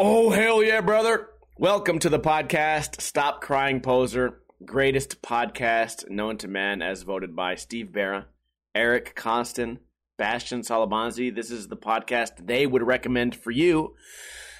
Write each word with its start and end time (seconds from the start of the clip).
Oh, 0.00 0.30
hell 0.30 0.62
yeah, 0.62 0.80
brother. 0.80 1.30
Welcome 1.58 1.98
to 2.00 2.08
the 2.08 2.20
podcast, 2.20 3.00
Stop 3.00 3.40
Crying 3.40 3.80
Poser, 3.80 4.42
greatest 4.64 5.22
podcast 5.22 6.08
known 6.08 6.36
to 6.38 6.46
man 6.46 6.82
as 6.82 7.02
voted 7.02 7.34
by 7.34 7.56
Steve 7.56 7.88
Berra, 7.92 8.26
Eric 8.76 9.16
Koston, 9.16 9.78
Bastien 10.18 10.62
Salabanzi. 10.62 11.34
This 11.34 11.50
is 11.50 11.68
the 11.68 11.76
podcast 11.76 12.46
they 12.46 12.66
would 12.66 12.82
recommend 12.82 13.36
for 13.36 13.50
you. 13.50 13.94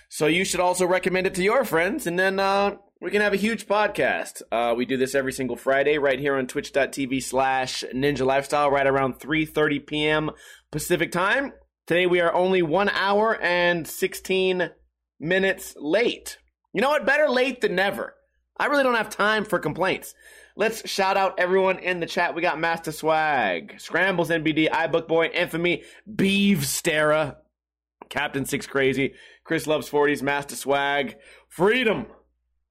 So 0.08 0.26
you 0.26 0.44
should 0.44 0.60
also 0.60 0.86
recommend 0.86 1.26
it 1.26 1.34
to 1.34 1.42
your 1.42 1.64
friends, 1.64 2.06
and 2.06 2.18
then 2.18 2.38
uh, 2.38 2.76
we 3.00 3.10
can 3.10 3.20
have 3.20 3.34
a 3.34 3.36
huge 3.36 3.66
podcast. 3.66 4.40
Uh, 4.50 4.74
we 4.74 4.86
do 4.86 4.96
this 4.96 5.14
every 5.14 5.32
single 5.32 5.56
Friday 5.56 5.98
right 5.98 6.18
here 6.18 6.36
on 6.36 6.46
twitch.tv 6.46 7.22
slash 7.22 7.84
ninja 7.94 8.24
lifestyle 8.24 8.70
right 8.70 8.86
around 8.86 9.18
3.30 9.18 9.86
p.m. 9.86 10.30
Pacific 10.70 11.12
time. 11.12 11.52
Today 11.86 12.06
we 12.06 12.20
are 12.20 12.32
only 12.32 12.62
one 12.62 12.88
hour 12.88 13.38
and 13.42 13.86
16 13.86 14.70
minutes 15.20 15.74
late. 15.76 16.38
You 16.72 16.80
know 16.80 16.90
what? 16.90 17.04
Better 17.04 17.28
late 17.28 17.60
than 17.60 17.74
never. 17.74 18.14
I 18.56 18.66
really 18.66 18.82
don't 18.82 18.94
have 18.94 19.10
time 19.10 19.44
for 19.44 19.58
complaints. 19.58 20.14
Let's 20.58 20.90
shout 20.90 21.16
out 21.16 21.38
everyone 21.38 21.78
in 21.78 22.00
the 22.00 22.06
chat. 22.06 22.34
We 22.34 22.42
got 22.42 22.58
Master 22.58 22.90
Swag, 22.90 23.76
Scrambles 23.78 24.28
NBD, 24.28 24.68
iBook 24.68 25.06
Boy, 25.06 25.26
Infamy, 25.26 25.84
Beeve 26.16 26.66
Captain 28.08 28.44
Six 28.44 28.66
Crazy, 28.66 29.14
Chris 29.44 29.68
Loves 29.68 29.88
40s, 29.88 30.20
Master 30.20 30.56
Swag, 30.56 31.14
Freedom. 31.48 32.06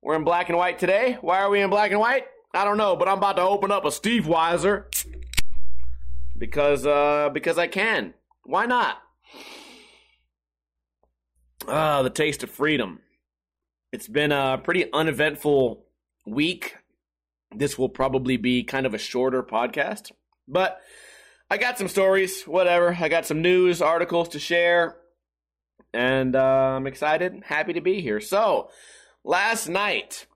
We're 0.02 0.18
in 0.18 0.26
black 0.26 0.50
and 0.50 0.58
white 0.58 0.80
today. 0.80 1.18
Why 1.22 1.40
are 1.40 1.50
we 1.50 1.62
in 1.62 1.70
black 1.70 1.92
and 1.92 2.00
white? 2.02 2.26
I 2.54 2.66
don't 2.66 2.76
know, 2.76 2.98
but 2.98 3.08
I'm 3.08 3.20
about 3.20 3.38
to 3.38 3.44
open 3.44 3.72
up 3.72 3.86
a 3.86 3.92
Steve 3.92 4.26
Weiser 4.26 4.84
because 6.38 6.86
uh 6.86 7.30
because 7.34 7.58
I 7.58 7.68
can. 7.68 8.14
Why 8.44 8.66
not? 8.66 8.98
Ah, 11.70 12.02
the 12.02 12.10
taste 12.10 12.44
of 12.44 12.52
freedom. 12.52 13.00
It's 13.94 14.10
been 14.10 14.34
a 14.34 14.60
pretty 14.62 14.92
uneventful 14.92 15.86
week. 16.26 16.76
This 17.56 17.78
will 17.78 17.90
probably 17.90 18.38
be 18.38 18.64
kind 18.64 18.86
of 18.86 18.94
a 18.94 18.98
shorter 18.98 19.42
podcast, 19.42 20.12
but 20.48 20.80
I 21.50 21.58
got 21.58 21.78
some 21.78 21.88
stories, 21.88 22.44
whatever. 22.44 22.96
I 23.00 23.08
got 23.08 23.26
some 23.26 23.42
news 23.42 23.82
articles 23.82 24.30
to 24.30 24.40
share, 24.40 24.98
and 25.94 26.36
uh, 26.36 26.76
I'm 26.76 26.88
excited, 26.88 27.42
happy 27.46 27.74
to 27.74 27.82
be 27.82 28.02
here. 28.02 28.20
So, 28.20 28.70
last 29.24 29.70
night, 29.70 30.28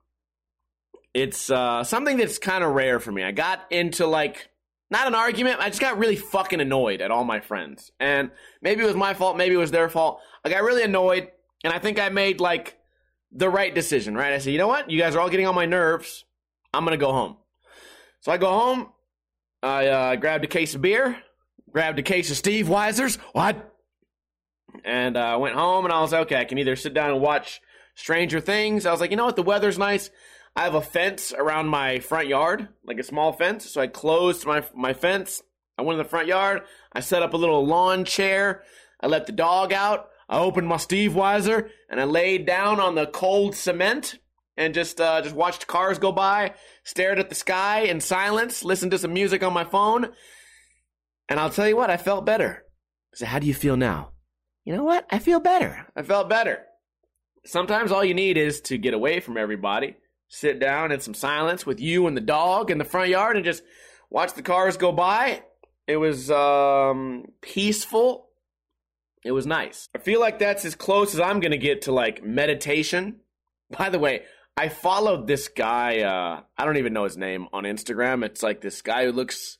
it's 1.14 1.50
uh, 1.52 1.84
something 1.84 2.16
that's 2.16 2.38
kind 2.38 2.64
of 2.64 2.72
rare 2.72 3.00
for 3.00 3.12
me. 3.12 3.23
I 3.23 3.31
got 3.31 3.59
into 3.70 4.08
like 4.08 4.50
not 4.90 5.08
an 5.08 5.16
argument. 5.16 5.59
I 5.59 5.68
just 5.68 5.81
got 5.81 5.98
really 5.98 6.16
fucking 6.16 6.62
annoyed 6.62 7.02
at 7.02 7.12
all 7.12 7.25
my 7.25 7.42
friends, 7.42 7.92
and 8.00 8.31
maybe 8.62 8.84
it 8.84 8.88
was 8.88 8.96
my 8.96 9.14
fault, 9.14 9.36
maybe 9.36 9.56
it 9.56 9.59
was 9.59 9.72
their 9.72 9.90
fault. 9.90 10.22
I 10.46 10.50
got 10.50 10.64
really 10.64 10.84
annoyed, 10.84 11.30
and 11.64 11.73
I 11.73 11.80
think 11.80 12.00
I 12.00 12.08
made 12.08 12.40
like 12.40 12.78
the 13.34 13.50
right 13.50 13.75
decision. 13.75 14.16
Right? 14.16 14.31
I 14.31 14.38
said, 14.38 14.53
you 14.53 14.59
know 14.59 14.68
what? 14.70 14.90
You 14.90 14.98
guys 14.98 15.14
are 15.16 15.20
all 15.20 15.30
getting 15.30 15.48
on 15.48 15.56
my 15.56 15.66
nerves. 15.66 16.23
I'm 16.74 16.84
gonna 16.84 16.98
go 16.98 17.12
home. 17.12 17.38
So 18.22 18.32
I 18.32 18.38
go 18.38 18.52
home. 18.52 18.90
I 19.64 19.88
uh, 19.88 20.16
grabbed 20.16 20.44
a 20.44 20.48
case 20.48 20.74
of 20.74 20.82
beer, 20.82 21.18
grabbed 21.72 22.00
a 22.00 22.04
case 22.04 22.32
of 22.32 22.38
Steve 22.38 22.68
Weisers. 22.68 23.18
What? 23.34 23.76
And 24.84 25.18
I 25.18 25.34
uh, 25.34 25.40
went 25.40 25.56
home, 25.56 25.86
and 25.86 25.94
I 25.94 26.02
was 26.02 26.12
like, 26.12 26.22
okay, 26.22 26.38
I 26.38 26.46
can 26.46 26.58
either 26.58 26.76
sit 26.76 26.94
down 26.94 27.12
and 27.12 27.22
watch 27.22 27.62
Stranger 27.96 28.40
Things. 28.40 28.86
I 28.86 28.92
was 28.92 29.02
like, 29.02 29.12
you 29.12 29.18
know 29.18 29.26
what? 29.26 29.36
The 29.36 29.44
weather's 29.44 29.78
nice. 29.78 30.10
I 30.56 30.64
have 30.64 30.76
a 30.76 30.82
fence 30.82 31.34
around 31.34 31.68
my 31.68 32.00
front 32.00 32.28
yard, 32.28 32.70
like 32.86 33.00
a 33.00 33.04
small 33.04 33.31
fence. 33.31 33.70
So 33.70 33.81
I 33.81 33.88
closed 33.88 34.46
my 34.46 34.64
my 34.76 34.94
fence. 34.94 35.42
I 35.78 35.84
went 35.84 36.00
in 36.00 36.04
the 36.04 36.10
front 36.10 36.28
yard. 36.28 36.62
I 36.92 37.00
set 37.00 37.24
up 37.24 37.34
a 37.34 37.38
little 37.38 37.66
lawn 37.66 38.06
chair. 38.06 38.64
I 39.00 39.08
let 39.08 39.26
the 39.26 39.31
dog 39.31 39.72
out. 39.74 40.10
I 40.30 40.40
opened 40.40 40.68
my 40.68 40.78
Steve 40.78 41.12
Weiser 41.12 41.70
and 41.90 42.00
I 42.00 42.06
laid 42.06 42.46
down 42.46 42.80
on 42.80 42.96
the 42.96 43.08
cold 43.08 43.56
cement 43.56 44.20
and 44.57 44.73
just 44.73 45.00
uh, 45.00 45.22
just 45.22 45.35
watched 45.35 45.67
cars 45.67 46.00
go 46.00 46.12
by, 46.12 46.53
stared 46.84 47.19
at 47.19 47.29
the 47.29 47.35
sky 47.35 47.81
in 47.81 48.00
silence, 48.00 48.63
listened 48.63 48.91
to 48.91 48.97
some 48.97 49.13
music 49.13 49.44
on 49.44 49.53
my 49.53 49.63
phone. 49.63 50.09
And 51.29 51.39
I'll 51.39 51.50
tell 51.50 51.67
you 51.67 51.78
what, 51.78 51.89
I 51.89 51.97
felt 51.97 52.25
better. 52.25 52.63
So 53.13 53.25
how 53.25 53.39
do 53.39 53.47
you 53.47 53.53
feel 53.53 53.78
now? 53.78 54.12
You 54.66 54.75
know 54.75 54.84
what? 54.84 55.06
I 55.09 55.19
feel 55.19 55.39
better. 55.39 55.88
I 55.95 56.03
felt 56.03 56.29
better. 56.29 56.59
Sometimes 57.45 57.91
all 57.91 58.03
you 58.03 58.13
need 58.13 58.38
is 58.38 58.62
to 58.62 58.78
get 58.78 58.94
away 58.94 59.19
from 59.19 59.38
everybody 59.38 59.95
sit 60.31 60.59
down 60.59 60.94
in 60.94 61.00
some 61.01 61.13
silence 61.13 61.66
with 61.66 61.81
you 61.81 62.07
and 62.07 62.16
the 62.16 62.22
dog 62.22 62.72
in 62.72 62.78
the 62.78 62.85
front 62.85 63.09
yard 63.09 63.35
and 63.35 63.44
just 63.44 63.63
watch 64.09 64.33
the 64.33 64.41
cars 64.41 64.78
go 64.78 64.91
by. 64.91 65.44
It 65.88 65.97
was 65.97 66.31
um, 66.31 67.25
peaceful. 67.41 68.29
It 69.25 69.33
was 69.33 69.45
nice. 69.45 69.89
I 69.94 70.00
feel 70.00 70.22
like 70.22 70.39
that's 70.39 70.63
as 70.63 70.73
close 70.73 71.13
as 71.13 71.19
I'm 71.19 71.41
going 71.41 71.51
to 71.51 71.57
get 71.57 71.83
to 71.83 71.91
like 71.91 72.23
meditation. 72.23 73.18
By 73.78 73.89
the 73.89 74.00
way, 74.00 74.23
I 74.57 74.69
followed 74.69 75.28
this 75.28 75.47
guy, 75.47 76.01
uh, 76.01 76.41
I 76.57 76.66
don't 76.66 76.78
even 76.78 76.94
know 76.94 77.06
his 77.06 77.17
name 77.17 77.47
on 77.53 77.63
Instagram. 77.63 78.23
It's 78.23 78.44
like 78.44 78.62
this 78.62 78.81
guy 78.81 79.06
who 79.06 79.12
looks 79.12 79.57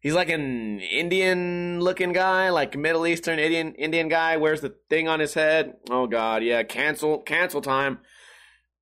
he's 0.00 0.14
like 0.14 0.28
an 0.28 0.80
Indian 0.80 1.80
looking 1.80 2.12
guy, 2.12 2.50
like 2.50 2.76
Middle 2.76 3.06
Eastern 3.06 3.38
Indian 3.38 3.74
Indian 3.74 4.08
guy, 4.08 4.36
wears 4.36 4.60
the 4.60 4.74
thing 4.90 5.08
on 5.08 5.20
his 5.20 5.34
head. 5.34 5.74
Oh 5.90 6.06
god, 6.06 6.42
yeah, 6.42 6.62
cancel 6.62 7.18
cancel 7.18 7.60
time 7.60 8.00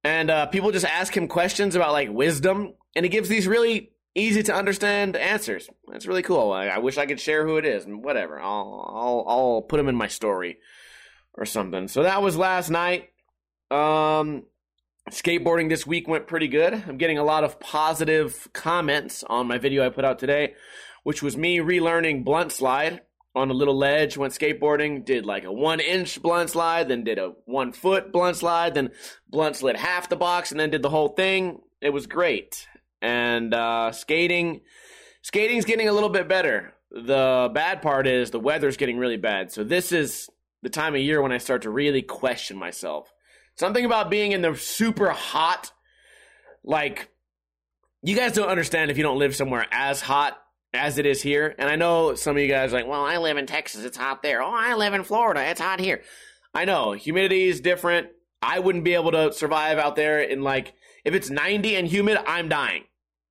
and 0.04 0.30
uh, 0.30 0.47
people 0.47 0.72
just 0.72 0.86
ask 0.86 1.16
him 1.16 1.28
questions 1.28 1.74
about 1.76 1.92
like 1.92 2.10
wisdom, 2.10 2.74
and 2.97 3.04
he 3.04 3.09
gives 3.09 3.28
these 3.28 3.47
really 3.47 3.92
easy 4.14 4.42
to 4.42 4.54
understand 4.54 5.16
answers. 5.16 5.69
It's 5.92 6.06
really 6.06 6.22
cool. 6.22 6.53
I, 6.53 6.66
I 6.66 6.78
wish 6.78 6.98
I 6.98 7.06
could 7.06 7.20
share 7.20 7.47
who 7.47 7.56
it 7.56 7.64
is. 7.64 7.84
Whatever, 7.86 8.41
I'll 8.41 8.84
I'll 8.94 9.24
I'll 9.26 9.62
put 9.62 9.80
him 9.80 9.88
in 9.88 9.97
my 9.97 10.09
story 10.09 10.59
or 11.34 11.44
something. 11.44 11.88
So 11.88 12.03
that 12.03 12.22
was 12.22 12.36
last 12.36 12.69
night. 12.69 13.10
Um, 13.70 14.44
skateboarding 15.11 15.69
this 15.69 15.87
week 15.87 16.09
went 16.09 16.27
pretty 16.27 16.49
good. 16.49 16.75
I'm 16.75 16.97
getting 16.97 17.19
a 17.19 17.25
lot 17.25 17.45
of 17.45 17.59
positive 17.61 18.49
comments 18.53 19.25
on 19.25 19.47
my 19.47 19.59
video 19.59 19.85
I 19.85 19.89
put 19.89 20.05
out 20.05 20.19
today, 20.19 20.55
which 21.03 21.23
was 21.23 21.37
me 21.37 21.59
relearning 21.59 22.25
blunt 22.25 22.53
slide 22.53 23.03
on 23.35 23.51
a 23.51 23.55
little 23.55 23.77
ledge, 23.77 24.17
went 24.17 24.35
skateboarding, 24.35 25.05
did 25.05 25.25
like 25.25 25.45
a 25.45 25.53
one 25.53 25.81
inch 25.81 26.21
blunt 26.21 26.51
slide, 26.51 26.89
then 26.89 27.03
did 27.03 27.19
a 27.19 27.33
one 27.47 27.73
foot 27.73 28.13
blunt 28.13 28.37
slide, 28.37 28.75
then 28.75 28.91
blunt 29.29 29.57
slid 29.57 29.77
half 29.77 30.09
the 30.09 30.17
box, 30.17 30.51
and 30.51 30.61
then 30.61 30.71
did 30.71 30.83
the 30.83 30.91
whole 30.91 31.09
thing. 31.09 31.61
It 31.81 31.91
was 31.91 32.07
great. 32.07 32.69
And 33.01 33.53
uh, 33.55 33.93
skating, 33.93 34.61
skating's 35.23 35.65
getting 35.65 35.89
a 35.89 35.93
little 35.93 36.11
bit 36.11 36.29
better. 36.29 36.75
The 36.91 37.51
bad 37.53 37.81
part 37.81 38.07
is 38.07 38.31
the 38.31 38.39
weather's 38.39 38.77
getting 38.77 38.99
really 38.99 39.17
bad. 39.17 39.51
So 39.51 39.65
this 39.65 39.93
is 39.93 40.29
the 40.63 40.69
time 40.69 40.95
of 40.95 41.01
year 41.01 41.23
when 41.23 41.33
I 41.33 41.39
start 41.39 41.63
to 41.63 41.71
really 41.71 42.03
question 42.03 42.59
myself. 42.59 43.13
Something 43.57 43.85
about 43.85 44.11
being 44.11 44.33
in 44.33 44.43
the 44.43 44.57
super 44.57 45.11
hot, 45.11 45.73
like, 46.65 47.11
you 48.03 48.17
guys 48.17 48.33
don't 48.33 48.49
understand 48.49 48.91
if 48.91 48.97
you 48.97 49.03
don't 49.03 49.19
live 49.19 49.37
somewhere 49.37 49.67
as 49.71 50.01
hot 50.01 50.39
as 50.75 50.99
it 50.99 51.07
is 51.07 51.23
here. 51.23 51.55
And 51.59 51.69
I 51.69 51.77
know 51.77 52.15
some 52.15 52.37
of 52.37 52.43
you 52.43 52.49
guys 52.49 52.73
like, 52.73 52.87
well, 52.87 53.05
I 53.05 53.19
live 53.19 53.37
in 53.37 53.47
Texas, 53.47 53.85
it's 53.85 53.97
hot 53.97 54.23
there. 54.23 54.43
Oh, 54.43 54.53
I 54.53 54.75
live 54.75 54.95
in 54.95 55.05
Florida, 55.05 55.43
it's 55.43 55.61
hot 55.61 55.81
here. 55.81 56.03
I 56.55 56.65
know, 56.65 56.93
humidity 56.93 57.45
is 57.45 57.61
different. 57.61 58.09
I 58.43 58.59
wouldn't 58.59 58.85
be 58.85 58.95
able 58.95 59.13
to 59.13 59.33
survive 59.33 59.79
out 59.79 59.97
there 59.97 60.21
in 60.21 60.43
like, 60.43 60.75
if 61.05 61.15
it's 61.15 61.31
90 61.31 61.77
and 61.77 61.87
humid, 61.87 62.19
I'm 62.27 62.49
dying. 62.49 62.84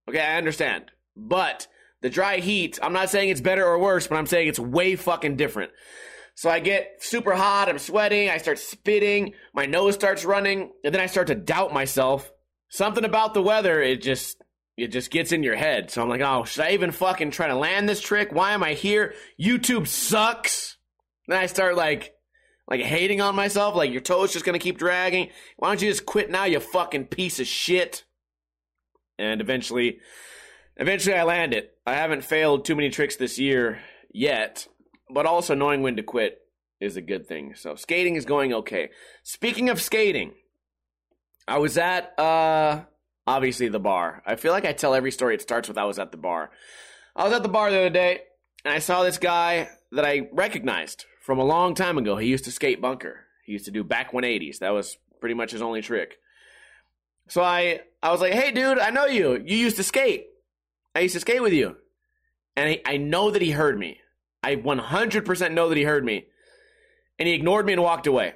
Okay, 0.08 0.22
I 0.22 0.38
understand. 0.38 0.86
But 1.16 1.68
the 2.02 2.10
dry 2.10 2.38
heat, 2.38 2.80
I'm 2.82 2.94
not 2.94 3.10
saying 3.10 3.30
it's 3.30 3.42
better 3.42 3.66
or 3.66 3.78
worse, 3.80 4.08
but 4.08 4.16
I'm 4.16 4.28
saying 4.28 4.48
it's 4.48 4.60
way 4.60 4.96
fucking 4.96 5.36
different. 5.36 5.72
So 6.42 6.50
I 6.50 6.60
get 6.60 7.04
super 7.04 7.36
hot, 7.36 7.70
I'm 7.70 7.78
sweating, 7.78 8.32
I 8.32 8.38
start 8.38 8.58
spitting, 8.58 9.36
my 9.54 9.68
nose 9.68 9.94
starts 9.94 10.26
running, 10.26 10.72
and 10.84 10.92
then 10.92 11.00
I 11.00 11.06
start 11.06 11.28
to 11.28 11.36
doubt 11.36 11.72
myself. 11.72 12.32
Something 12.68 13.06
about 13.06 13.36
the 13.36 13.44
weather, 13.44 13.80
it 13.80 14.02
just 14.02 14.42
it 14.76 14.88
just 14.88 15.12
gets 15.12 15.32
in 15.32 15.44
your 15.44 15.56
head. 15.56 15.92
So 15.92 16.02
I'm 16.02 16.10
like, 16.10 16.22
oh, 16.22 16.44
should 16.44 16.64
I 16.64 16.72
even 16.72 16.90
fucking 16.90 17.30
try 17.30 17.48
to 17.48 17.56
land 17.56 17.88
this 17.88 18.02
trick? 18.02 18.32
Why 18.32 18.54
am 18.54 18.64
I 18.64 18.74
here? 18.74 19.14
YouTube 19.40 19.86
sucks. 19.86 20.78
Then 21.28 21.38
I 21.38 21.46
start 21.46 21.76
like, 21.76 22.16
like 22.68 22.82
hating 22.82 23.22
on 23.22 23.36
myself. 23.36 23.76
Like 23.76 23.92
your 23.92 24.02
toes 24.02 24.34
just 24.34 24.44
gonna 24.44 24.58
keep 24.58 24.80
dragging. 24.80 25.30
Why 25.58 25.68
don't 25.68 25.82
you 25.84 25.90
just 25.90 26.08
quit 26.08 26.32
now, 26.32 26.46
you 26.46 26.60
fucking 26.60 27.06
piece 27.06 27.40
of 27.40 27.46
shit? 27.46 28.04
And 29.20 29.42
eventually, 29.42 30.00
eventually 30.78 31.16
I 31.16 31.22
land 31.22 31.54
it. 31.54 31.76
I 31.86 31.94
haven't 31.94 32.24
failed 32.24 32.66
too 32.66 32.76
many 32.76 32.90
tricks 32.90 33.16
this 33.18 33.38
year 33.38 33.78
yet, 34.12 34.68
but 35.14 35.26
also 35.26 35.56
knowing 35.56 35.82
when 35.82 35.96
to 35.96 36.04
quit 36.04 36.40
is 36.80 36.98
a 36.98 37.02
good 37.02 37.28
thing. 37.28 37.54
So 37.56 37.76
skating 37.76 38.16
is 38.16 38.26
going 38.26 38.54
okay. 38.54 38.90
Speaking 39.24 39.70
of 39.70 39.82
skating, 39.82 40.34
I 41.48 41.60
was 41.60 41.78
at 41.78 42.18
uh 42.20 42.82
obviously 43.28 43.70
the 43.70 43.80
bar. 43.80 44.24
I 44.26 44.36
feel 44.36 44.52
like 44.52 44.66
I 44.66 44.74
tell 44.74 44.94
every 44.94 45.12
story 45.12 45.36
it 45.36 45.42
starts 45.42 45.68
with 45.68 45.78
I 45.78 45.86
was 45.86 46.00
at 46.00 46.12
the 46.12 46.18
bar. 46.18 46.52
I 47.16 47.24
was 47.24 47.34
at 47.34 47.44
the 47.44 47.50
bar 47.50 47.72
the 47.72 47.78
other 47.78 47.90
day 47.90 48.22
and 48.66 48.74
I 48.74 48.80
saw 48.80 49.04
this 49.04 49.18
guy 49.18 49.70
that 49.92 50.06
I 50.06 50.30
recognized 50.32 51.06
from 51.22 51.40
a 51.40 51.46
long 51.46 51.76
time 51.76 51.98
ago. 51.98 52.18
He 52.18 52.28
used 52.28 52.46
to 52.46 52.52
skate 52.52 52.82
bunker. 52.82 53.26
He 53.46 53.54
used 53.54 53.66
to 53.66 53.72
do 53.72 53.84
back 53.84 54.12
180s. 54.12 54.60
That 54.60 54.72
was 54.72 54.98
pretty 55.20 55.36
much 55.36 55.52
his 55.52 55.62
only 55.62 55.82
trick. 55.82 56.18
So 57.28 57.42
I 57.42 57.82
I 58.04 58.12
was 58.12 58.20
like, 58.20 58.34
"Hey, 58.34 58.52
dude, 58.52 58.80
I 58.80 58.90
know 58.90 59.06
you. 59.06 59.42
You 59.46 59.56
used 59.56 59.78
to 59.78 59.84
skate. 59.84 60.28
I 60.94 61.02
used 61.02 61.14
to 61.14 61.22
skate 61.22 61.42
with 61.42 61.54
you." 61.54 61.78
And 62.58 62.70
I, 62.70 62.82
I 62.86 62.98
know 62.98 63.32
that 63.32 63.42
he 63.42 63.52
heard 63.52 63.80
me. 63.80 64.01
I 64.44 64.56
100% 64.56 65.52
know 65.52 65.70
that 65.70 65.78
he 65.78 65.84
heard 65.84 66.04
me. 66.04 66.26
And 67.20 67.28
he 67.28 67.34
ignored 67.36 67.66
me 67.66 67.74
and 67.74 67.82
walked 67.82 68.08
away. 68.08 68.34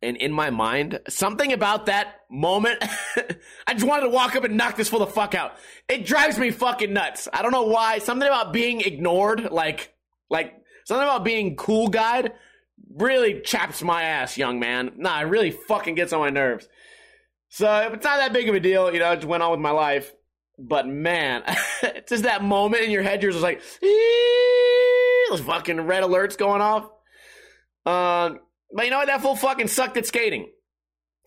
And 0.00 0.16
in 0.16 0.32
my 0.32 0.50
mind, 0.50 1.00
something 1.08 1.52
about 1.52 1.86
that 1.86 2.22
moment, 2.28 2.82
I 3.66 3.74
just 3.74 3.86
wanted 3.86 4.02
to 4.02 4.08
walk 4.10 4.34
up 4.34 4.42
and 4.44 4.56
knock 4.56 4.76
this 4.76 4.88
fool 4.88 4.98
the 4.98 5.06
fuck 5.06 5.34
out. 5.34 5.52
It 5.88 6.04
drives 6.04 6.38
me 6.38 6.50
fucking 6.50 6.92
nuts. 6.92 7.28
I 7.32 7.42
don't 7.42 7.52
know 7.52 7.66
why. 7.66 7.98
Something 7.98 8.26
about 8.26 8.52
being 8.52 8.80
ignored, 8.80 9.52
like, 9.52 9.94
like 10.28 10.54
something 10.86 11.06
about 11.06 11.24
being 11.24 11.54
cool 11.54 11.88
guy, 11.88 12.30
really 12.94 13.40
chaps 13.42 13.82
my 13.82 14.02
ass, 14.02 14.36
young 14.36 14.58
man. 14.58 14.92
Nah, 14.96 15.20
it 15.20 15.24
really 15.24 15.52
fucking 15.52 15.94
gets 15.94 16.12
on 16.12 16.20
my 16.20 16.30
nerves. 16.30 16.68
So 17.48 17.90
it's 17.92 18.04
not 18.04 18.16
that 18.16 18.32
big 18.32 18.48
of 18.48 18.54
a 18.54 18.60
deal, 18.60 18.92
you 18.92 18.98
know. 18.98 19.10
I 19.10 19.14
just 19.14 19.26
went 19.26 19.42
on 19.42 19.52
with 19.52 19.60
my 19.60 19.70
life. 19.70 20.12
But 20.58 20.86
man, 20.86 21.42
it's 21.82 22.08
just 22.10 22.24
that 22.24 22.42
moment 22.42 22.82
in 22.82 22.90
your 22.90 23.02
head. 23.02 23.22
You're 23.22 23.32
just 23.32 23.42
like, 23.42 23.60
those 25.32 25.40
fucking 25.40 25.80
red 25.82 26.02
alerts 26.02 26.36
going 26.36 26.60
off. 26.60 26.84
Um, 27.84 28.40
but 28.72 28.84
you 28.84 28.90
know 28.90 28.98
what? 28.98 29.06
That 29.06 29.22
fool 29.22 29.36
fucking 29.36 29.68
sucked 29.68 29.96
at 29.96 30.06
skating. 30.06 30.50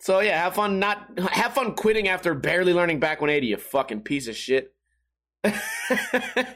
So 0.00 0.20
yeah, 0.20 0.42
have 0.42 0.54
fun 0.54 0.78
not 0.78 1.18
have 1.32 1.54
fun 1.54 1.74
quitting 1.74 2.08
after 2.08 2.34
barely 2.34 2.72
learning 2.72 3.00
back 3.00 3.20
180. 3.20 3.46
You 3.46 3.56
fucking 3.56 4.02
piece 4.02 4.28
of 4.28 4.36
shit. 4.36 4.72
I 5.44 6.46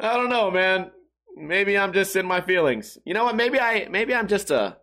don't 0.00 0.28
know, 0.28 0.50
man. 0.50 0.90
Maybe 1.36 1.78
I'm 1.78 1.92
just 1.92 2.14
in 2.16 2.26
my 2.26 2.40
feelings. 2.40 2.98
You 3.04 3.14
know 3.14 3.24
what? 3.24 3.36
Maybe 3.36 3.58
I 3.58 3.88
maybe 3.90 4.14
I'm 4.14 4.28
just 4.28 4.50
a 4.50 4.76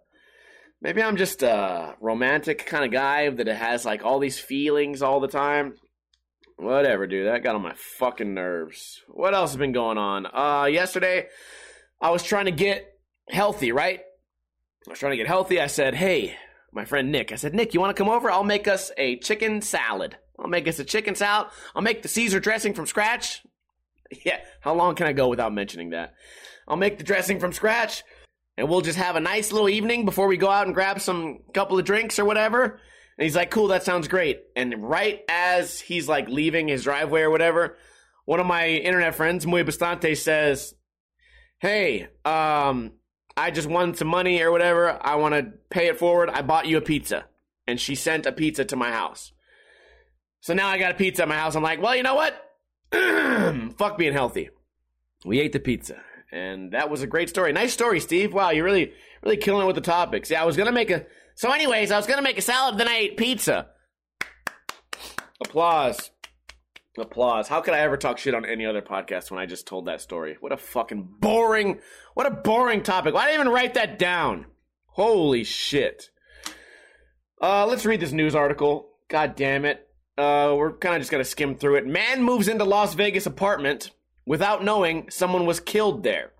maybe 0.81 1.01
I'm 1.01 1.15
just 1.15 1.43
a 1.43 1.95
romantic 1.99 2.65
kind 2.65 2.85
of 2.85 2.91
guy 2.91 3.29
that 3.29 3.47
has 3.47 3.85
like 3.85 4.03
all 4.03 4.19
these 4.19 4.39
feelings 4.39 5.01
all 5.01 5.19
the 5.19 5.27
time. 5.27 5.75
Whatever, 6.57 7.05
dude. 7.05 7.27
That 7.27 7.43
got 7.43 7.55
on 7.55 7.61
my 7.61 7.75
fucking 7.75 8.33
nerves. 8.33 9.01
What 9.07 9.33
else 9.33 9.51
has 9.51 9.57
been 9.57 9.73
going 9.73 9.97
on? 9.97 10.25
Uh, 10.25 10.65
yesterday, 10.65 11.27
I 12.05 12.11
was 12.11 12.21
trying 12.21 12.45
to 12.45 12.51
get 12.51 12.99
healthy, 13.31 13.71
right? 13.71 13.99
I 13.99 14.91
was 14.91 14.99
trying 14.99 15.13
to 15.13 15.17
get 15.17 15.25
healthy. 15.25 15.59
I 15.59 15.65
said, 15.65 15.95
hey, 15.95 16.35
my 16.71 16.85
friend 16.85 17.11
Nick, 17.11 17.31
I 17.31 17.35
said, 17.35 17.55
Nick, 17.55 17.73
you 17.73 17.79
want 17.79 17.97
to 17.97 17.99
come 17.99 18.11
over? 18.11 18.29
I'll 18.29 18.43
make 18.43 18.67
us 18.67 18.91
a 18.95 19.17
chicken 19.17 19.59
salad. 19.59 20.15
I'll 20.37 20.47
make 20.47 20.67
us 20.67 20.77
a 20.77 20.83
chicken 20.83 21.15
salad. 21.15 21.47
I'll 21.73 21.81
make 21.81 22.03
the 22.03 22.07
Caesar 22.07 22.39
dressing 22.39 22.75
from 22.75 22.85
scratch. 22.85 23.41
Yeah, 24.23 24.37
how 24.61 24.75
long 24.75 24.93
can 24.93 25.07
I 25.07 25.13
go 25.13 25.29
without 25.29 25.51
mentioning 25.51 25.89
that? 25.89 26.13
I'll 26.67 26.75
make 26.75 26.99
the 26.99 27.03
dressing 27.03 27.39
from 27.39 27.51
scratch, 27.53 28.03
and 28.55 28.69
we'll 28.69 28.81
just 28.81 28.99
have 28.99 29.15
a 29.15 29.19
nice 29.19 29.51
little 29.51 29.67
evening 29.67 30.05
before 30.05 30.27
we 30.27 30.37
go 30.37 30.47
out 30.47 30.67
and 30.67 30.75
grab 30.75 31.01
some 31.01 31.39
couple 31.55 31.79
of 31.79 31.85
drinks 31.85 32.19
or 32.19 32.23
whatever. 32.23 32.65
And 32.65 33.23
he's 33.23 33.35
like, 33.35 33.49
cool, 33.49 33.69
that 33.69 33.81
sounds 33.81 34.07
great. 34.07 34.41
And 34.55 34.87
right 34.87 35.21
as 35.27 35.79
he's 35.79 36.07
like 36.07 36.29
leaving 36.29 36.67
his 36.67 36.83
driveway 36.83 37.21
or 37.21 37.31
whatever, 37.31 37.77
one 38.25 38.39
of 38.39 38.45
my 38.45 38.67
internet 38.67 39.15
friends, 39.15 39.47
Muy 39.47 39.63
Bastante, 39.63 40.15
says, 40.15 40.75
hey, 41.65 42.07
um, 42.23 42.91
I 43.37 43.51
just 43.51 43.67
won 43.67 43.93
some 43.95 44.07
money 44.07 44.41
or 44.41 44.51
whatever. 44.51 44.97
I 45.01 45.15
want 45.15 45.35
to 45.35 45.53
pay 45.69 45.87
it 45.87 45.99
forward. 45.99 46.29
I 46.29 46.41
bought 46.41 46.67
you 46.67 46.77
a 46.77 46.81
pizza. 46.81 47.25
And 47.67 47.79
she 47.79 47.95
sent 47.95 48.25
a 48.25 48.31
pizza 48.31 48.63
to 48.65 48.75
my 48.75 48.91
house. 48.91 49.31
So 50.41 50.53
now 50.53 50.67
I 50.67 50.77
got 50.77 50.91
a 50.91 50.95
pizza 50.95 51.23
at 51.23 51.27
my 51.27 51.35
house. 51.35 51.55
I'm 51.55 51.63
like, 51.63 51.81
well, 51.81 51.95
you 51.95 52.03
know 52.03 52.15
what? 52.15 52.35
Fuck 53.77 53.97
being 53.97 54.13
healthy. 54.13 54.49
We 55.25 55.39
ate 55.39 55.53
the 55.53 55.59
pizza. 55.59 55.99
And 56.31 56.73
that 56.73 56.89
was 56.89 57.01
a 57.01 57.07
great 57.07 57.29
story. 57.29 57.51
Nice 57.53 57.73
story, 57.73 57.99
Steve. 57.99 58.33
Wow, 58.33 58.51
you're 58.51 58.65
really, 58.65 58.93
really 59.23 59.37
killing 59.37 59.63
it 59.63 59.67
with 59.67 59.75
the 59.75 59.81
topics. 59.81 60.29
Yeah, 60.29 60.43
I 60.43 60.45
was 60.45 60.55
going 60.55 60.67
to 60.67 60.71
make 60.71 60.91
a 60.91 61.07
so, 61.35 61.51
anyways, 61.51 61.91
I 61.91 61.97
was 61.97 62.07
gonna 62.07 62.21
make 62.21 62.37
a 62.37 62.41
salad, 62.41 62.77
then 62.77 62.87
I 62.87 62.95
ate 62.95 63.17
pizza. 63.17 63.67
Applause. 65.43 66.11
Applause. 66.97 67.49
How 67.49 67.59
could 67.59 67.73
I 67.73 67.79
ever 67.79 67.97
talk 67.97 68.17
shit 68.17 68.33
on 68.33 68.45
any 68.45 68.65
other 68.65 68.81
podcast 68.81 69.29
when 69.29 69.39
I 69.39 69.45
just 69.45 69.67
told 69.67 69.85
that 69.85 69.99
story? 69.99 70.37
What 70.39 70.53
a 70.53 70.57
fucking 70.57 71.15
boring, 71.19 71.79
what 72.13 72.25
a 72.25 72.31
boring 72.31 72.83
topic. 72.83 73.13
Why 73.13 73.25
did 73.25 73.31
I 73.31 73.33
even 73.35 73.49
write 73.49 73.73
that 73.73 73.99
down? 73.99 74.45
Holy 74.87 75.43
shit. 75.43 76.09
Uh, 77.41 77.65
let's 77.65 77.85
read 77.85 77.99
this 77.99 78.13
news 78.13 78.33
article. 78.33 78.89
God 79.09 79.35
damn 79.35 79.65
it. 79.65 79.87
Uh, 80.17 80.55
we're 80.57 80.71
kind 80.71 80.95
of 80.95 81.01
just 81.01 81.11
gonna 81.11 81.25
skim 81.25 81.55
through 81.55 81.75
it. 81.75 81.85
Man 81.85 82.23
moves 82.23 82.47
into 82.47 82.63
Las 82.63 82.93
Vegas 82.93 83.25
apartment 83.25 83.91
without 84.25 84.63
knowing 84.63 85.09
someone 85.09 85.45
was 85.45 85.59
killed 85.59 86.03
there. 86.03 86.31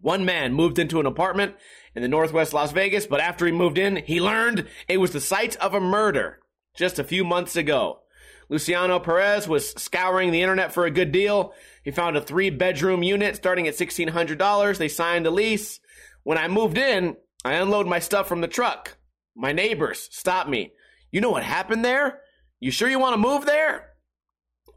One 0.00 0.24
man 0.24 0.54
moved 0.54 0.78
into 0.78 1.00
an 1.00 1.06
apartment 1.06 1.54
in 1.94 2.00
the 2.00 2.08
northwest 2.08 2.54
Las 2.54 2.72
Vegas, 2.72 3.06
but 3.06 3.20
after 3.20 3.44
he 3.44 3.52
moved 3.52 3.76
in, 3.76 3.96
he 3.96 4.20
learned 4.20 4.66
it 4.88 4.98
was 4.98 5.10
the 5.10 5.20
site 5.20 5.56
of 5.56 5.74
a 5.74 5.80
murder 5.80 6.40
just 6.74 6.98
a 6.98 7.04
few 7.04 7.24
months 7.24 7.56
ago. 7.56 8.00
Luciano 8.48 8.98
Perez 8.98 9.48
was 9.48 9.70
scouring 9.72 10.30
the 10.30 10.42
internet 10.42 10.72
for 10.72 10.86
a 10.86 10.90
good 10.90 11.12
deal. 11.12 11.52
He 11.82 11.90
found 11.90 12.16
a 12.16 12.20
three 12.20 12.50
bedroom 12.50 13.02
unit 13.02 13.36
starting 13.36 13.66
at 13.66 13.74
$1,600. 13.74 14.78
They 14.78 14.88
signed 14.88 15.26
a 15.26 15.30
lease. 15.30 15.80
When 16.22 16.38
I 16.38 16.48
moved 16.48 16.78
in, 16.78 17.16
I 17.44 17.54
unload 17.54 17.86
my 17.86 17.98
stuff 17.98 18.28
from 18.28 18.40
the 18.40 18.48
truck. 18.48 18.96
My 19.34 19.52
neighbors 19.52 20.08
stopped 20.10 20.48
me. 20.48 20.72
You 21.10 21.20
know 21.20 21.30
what 21.30 21.42
happened 21.44 21.84
there? 21.84 22.20
You 22.60 22.70
sure 22.70 22.88
you 22.88 22.98
want 22.98 23.14
to 23.14 23.28
move 23.28 23.46
there? 23.46 23.90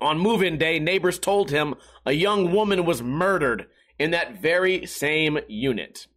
On 0.01 0.17
move 0.17 0.41
in 0.41 0.57
day, 0.57 0.79
neighbors 0.79 1.19
told 1.19 1.51
him 1.51 1.75
a 2.05 2.11
young 2.13 2.51
woman 2.51 2.85
was 2.85 3.01
murdered 3.01 3.67
in 3.97 4.11
that 4.11 4.41
very 4.41 4.85
same 4.85 5.39
unit. 5.47 6.07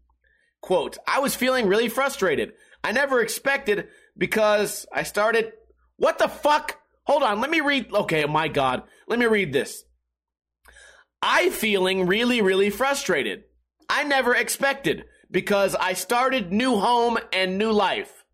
Quote, 0.60 0.98
I 1.06 1.18
was 1.18 1.34
feeling 1.34 1.66
really 1.66 1.88
frustrated. 1.88 2.52
I 2.84 2.92
never 2.92 3.20
expected 3.20 3.88
because 4.16 4.86
I 4.92 5.02
started. 5.02 5.52
What 5.96 6.18
the 6.18 6.28
fuck? 6.28 6.78
Hold 7.04 7.22
on, 7.22 7.40
let 7.40 7.50
me 7.50 7.60
read. 7.60 7.92
Okay, 7.92 8.24
my 8.26 8.48
God. 8.48 8.82
Let 9.08 9.18
me 9.18 9.26
read 9.26 9.52
this. 9.52 9.84
I 11.20 11.50
feeling 11.50 12.06
really, 12.06 12.42
really 12.42 12.70
frustrated. 12.70 13.44
I 13.88 14.04
never 14.04 14.34
expected 14.34 15.04
because 15.30 15.74
I 15.74 15.92
started 15.92 16.52
new 16.52 16.76
home 16.76 17.18
and 17.32 17.58
new 17.58 17.72
life. 17.72 18.24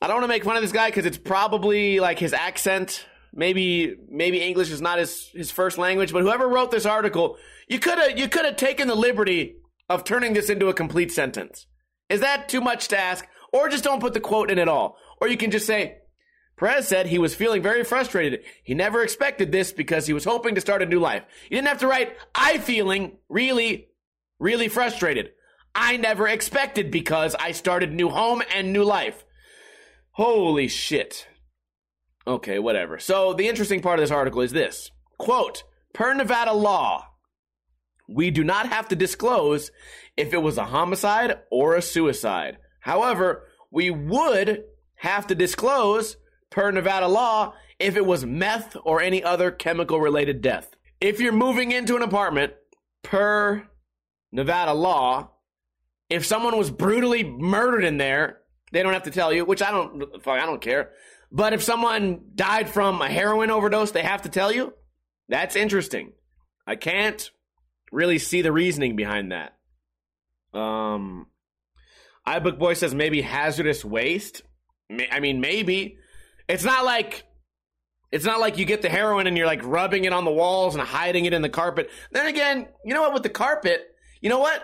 I 0.00 0.06
don't 0.06 0.16
want 0.16 0.24
to 0.24 0.28
make 0.28 0.44
fun 0.44 0.56
of 0.56 0.62
this 0.62 0.72
guy 0.72 0.88
because 0.88 1.06
it's 1.06 1.18
probably 1.18 2.00
like 2.00 2.18
his 2.18 2.32
accent. 2.32 3.04
Maybe 3.34 3.94
maybe 4.08 4.40
English 4.40 4.70
is 4.70 4.80
not 4.80 4.98
his 4.98 5.28
his 5.34 5.50
first 5.50 5.76
language, 5.76 6.12
but 6.12 6.22
whoever 6.22 6.48
wrote 6.48 6.70
this 6.70 6.86
article, 6.86 7.36
you 7.68 7.78
could 7.78 7.98
have 7.98 8.18
you 8.18 8.28
could 8.28 8.44
have 8.44 8.56
taken 8.56 8.88
the 8.88 8.94
liberty 8.94 9.56
of 9.88 10.04
turning 10.04 10.34
this 10.34 10.50
into 10.50 10.68
a 10.68 10.74
complete 10.74 11.12
sentence. 11.12 11.66
Is 12.08 12.20
that 12.20 12.48
too 12.48 12.60
much 12.60 12.88
to 12.88 12.98
ask? 12.98 13.26
Or 13.52 13.68
just 13.68 13.84
don't 13.84 14.00
put 14.00 14.14
the 14.14 14.20
quote 14.20 14.50
in 14.50 14.58
at 14.58 14.68
all. 14.68 14.96
Or 15.20 15.28
you 15.28 15.36
can 15.36 15.50
just 15.50 15.66
say, 15.66 15.97
Perez 16.58 16.88
said 16.88 17.06
he 17.06 17.18
was 17.18 17.34
feeling 17.34 17.62
very 17.62 17.84
frustrated. 17.84 18.40
He 18.62 18.74
never 18.74 19.02
expected 19.02 19.52
this 19.52 19.72
because 19.72 20.06
he 20.06 20.12
was 20.12 20.24
hoping 20.24 20.54
to 20.54 20.60
start 20.60 20.82
a 20.82 20.86
new 20.86 20.98
life. 20.98 21.22
You 21.48 21.56
didn't 21.56 21.68
have 21.68 21.78
to 21.78 21.86
write, 21.86 22.16
I 22.34 22.58
feeling 22.58 23.18
really, 23.28 23.88
really 24.38 24.68
frustrated. 24.68 25.30
I 25.74 25.96
never 25.96 26.26
expected 26.26 26.90
because 26.90 27.36
I 27.38 27.52
started 27.52 27.92
new 27.92 28.08
home 28.08 28.42
and 28.52 28.72
new 28.72 28.82
life. 28.82 29.24
Holy 30.12 30.66
shit. 30.66 31.28
Okay, 32.26 32.58
whatever. 32.58 32.98
So 32.98 33.32
the 33.32 33.48
interesting 33.48 33.80
part 33.80 34.00
of 34.00 34.02
this 34.02 34.10
article 34.10 34.40
is 34.40 34.52
this. 34.52 34.90
Quote, 35.16 35.62
per 35.94 36.12
Nevada 36.12 36.52
law, 36.52 37.06
we 38.08 38.30
do 38.30 38.42
not 38.42 38.68
have 38.68 38.88
to 38.88 38.96
disclose 38.96 39.70
if 40.16 40.32
it 40.32 40.42
was 40.42 40.58
a 40.58 40.64
homicide 40.64 41.38
or 41.50 41.76
a 41.76 41.82
suicide. 41.82 42.58
However, 42.80 43.44
we 43.70 43.90
would 43.90 44.64
have 44.96 45.26
to 45.28 45.34
disclose, 45.34 46.16
per 46.50 46.70
Nevada 46.70 47.08
law, 47.08 47.54
if 47.78 47.96
it 47.96 48.04
was 48.04 48.24
meth 48.24 48.76
or 48.84 49.00
any 49.00 49.22
other 49.22 49.50
chemical 49.50 50.00
related 50.00 50.40
death. 50.40 50.74
If 51.00 51.20
you're 51.20 51.32
moving 51.32 51.72
into 51.72 51.96
an 51.96 52.02
apartment, 52.02 52.54
per 53.02 53.68
Nevada 54.32 54.74
law, 54.74 55.30
if 56.10 56.26
someone 56.26 56.56
was 56.56 56.70
brutally 56.70 57.24
murdered 57.24 57.84
in 57.84 57.98
there, 57.98 58.38
they 58.72 58.82
don't 58.82 58.92
have 58.92 59.04
to 59.04 59.10
tell 59.10 59.32
you, 59.32 59.44
which 59.44 59.62
I 59.62 59.70
don't, 59.70 60.26
I 60.26 60.46
don't 60.46 60.60
care. 60.60 60.90
But 61.30 61.52
if 61.52 61.62
someone 61.62 62.20
died 62.34 62.68
from 62.68 63.00
a 63.00 63.08
heroin 63.08 63.50
overdose, 63.50 63.90
they 63.90 64.02
have 64.02 64.22
to 64.22 64.28
tell 64.28 64.50
you. 64.52 64.74
That's 65.28 65.56
interesting. 65.56 66.12
I 66.66 66.76
can't 66.76 67.30
really 67.92 68.18
see 68.18 68.42
the 68.42 68.52
reasoning 68.52 68.96
behind 68.96 69.32
that. 69.32 69.56
Um, 70.58 71.26
iBook 72.26 72.58
Boy 72.58 72.74
says 72.74 72.94
maybe 72.94 73.20
hazardous 73.20 73.84
waste. 73.84 74.42
I 75.10 75.20
mean, 75.20 75.40
maybe 75.40 75.98
it's 76.48 76.64
not 76.64 76.84
like 76.84 77.24
it's 78.10 78.24
not 78.24 78.40
like 78.40 78.58
you 78.58 78.64
get 78.64 78.82
the 78.82 78.88
heroin 78.88 79.26
and 79.26 79.36
you're 79.36 79.46
like 79.46 79.60
rubbing 79.64 80.04
it 80.04 80.12
on 80.12 80.24
the 80.24 80.30
walls 80.30 80.74
and 80.74 80.82
hiding 80.82 81.26
it 81.26 81.34
in 81.34 81.42
the 81.42 81.48
carpet. 81.48 81.90
Then 82.10 82.26
again, 82.26 82.66
you 82.84 82.94
know 82.94 83.02
what? 83.02 83.12
With 83.12 83.22
the 83.22 83.28
carpet, 83.28 83.86
you 84.20 84.30
know 84.30 84.38
what? 84.38 84.62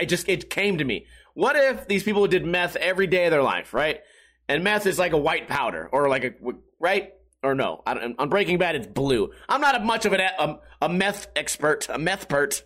I 0.00 0.04
just 0.04 0.28
it 0.28 0.50
came 0.50 0.78
to 0.78 0.84
me. 0.84 1.06
What 1.34 1.54
if 1.56 1.86
these 1.86 2.02
people 2.02 2.26
did 2.26 2.44
meth 2.44 2.76
every 2.76 3.06
day 3.06 3.26
of 3.26 3.30
their 3.30 3.42
life, 3.42 3.74
right? 3.74 4.00
And 4.48 4.64
meth 4.64 4.86
is 4.86 4.98
like 4.98 5.12
a 5.12 5.18
white 5.18 5.48
powder 5.48 5.88
or 5.92 6.08
like 6.08 6.24
a 6.24 6.32
right 6.80 7.12
or 7.42 7.54
no, 7.54 7.82
on 7.86 8.28
Breaking 8.28 8.58
Bad, 8.58 8.74
it's 8.74 8.86
blue. 8.86 9.30
I'm 9.48 9.60
not 9.60 9.76
a 9.76 9.80
much 9.80 10.04
of 10.04 10.12
an, 10.12 10.20
a, 10.20 10.56
a 10.82 10.88
meth 10.88 11.28
expert, 11.36 11.88
a 11.88 11.98
meth 11.98 12.28
pert. 12.28 12.62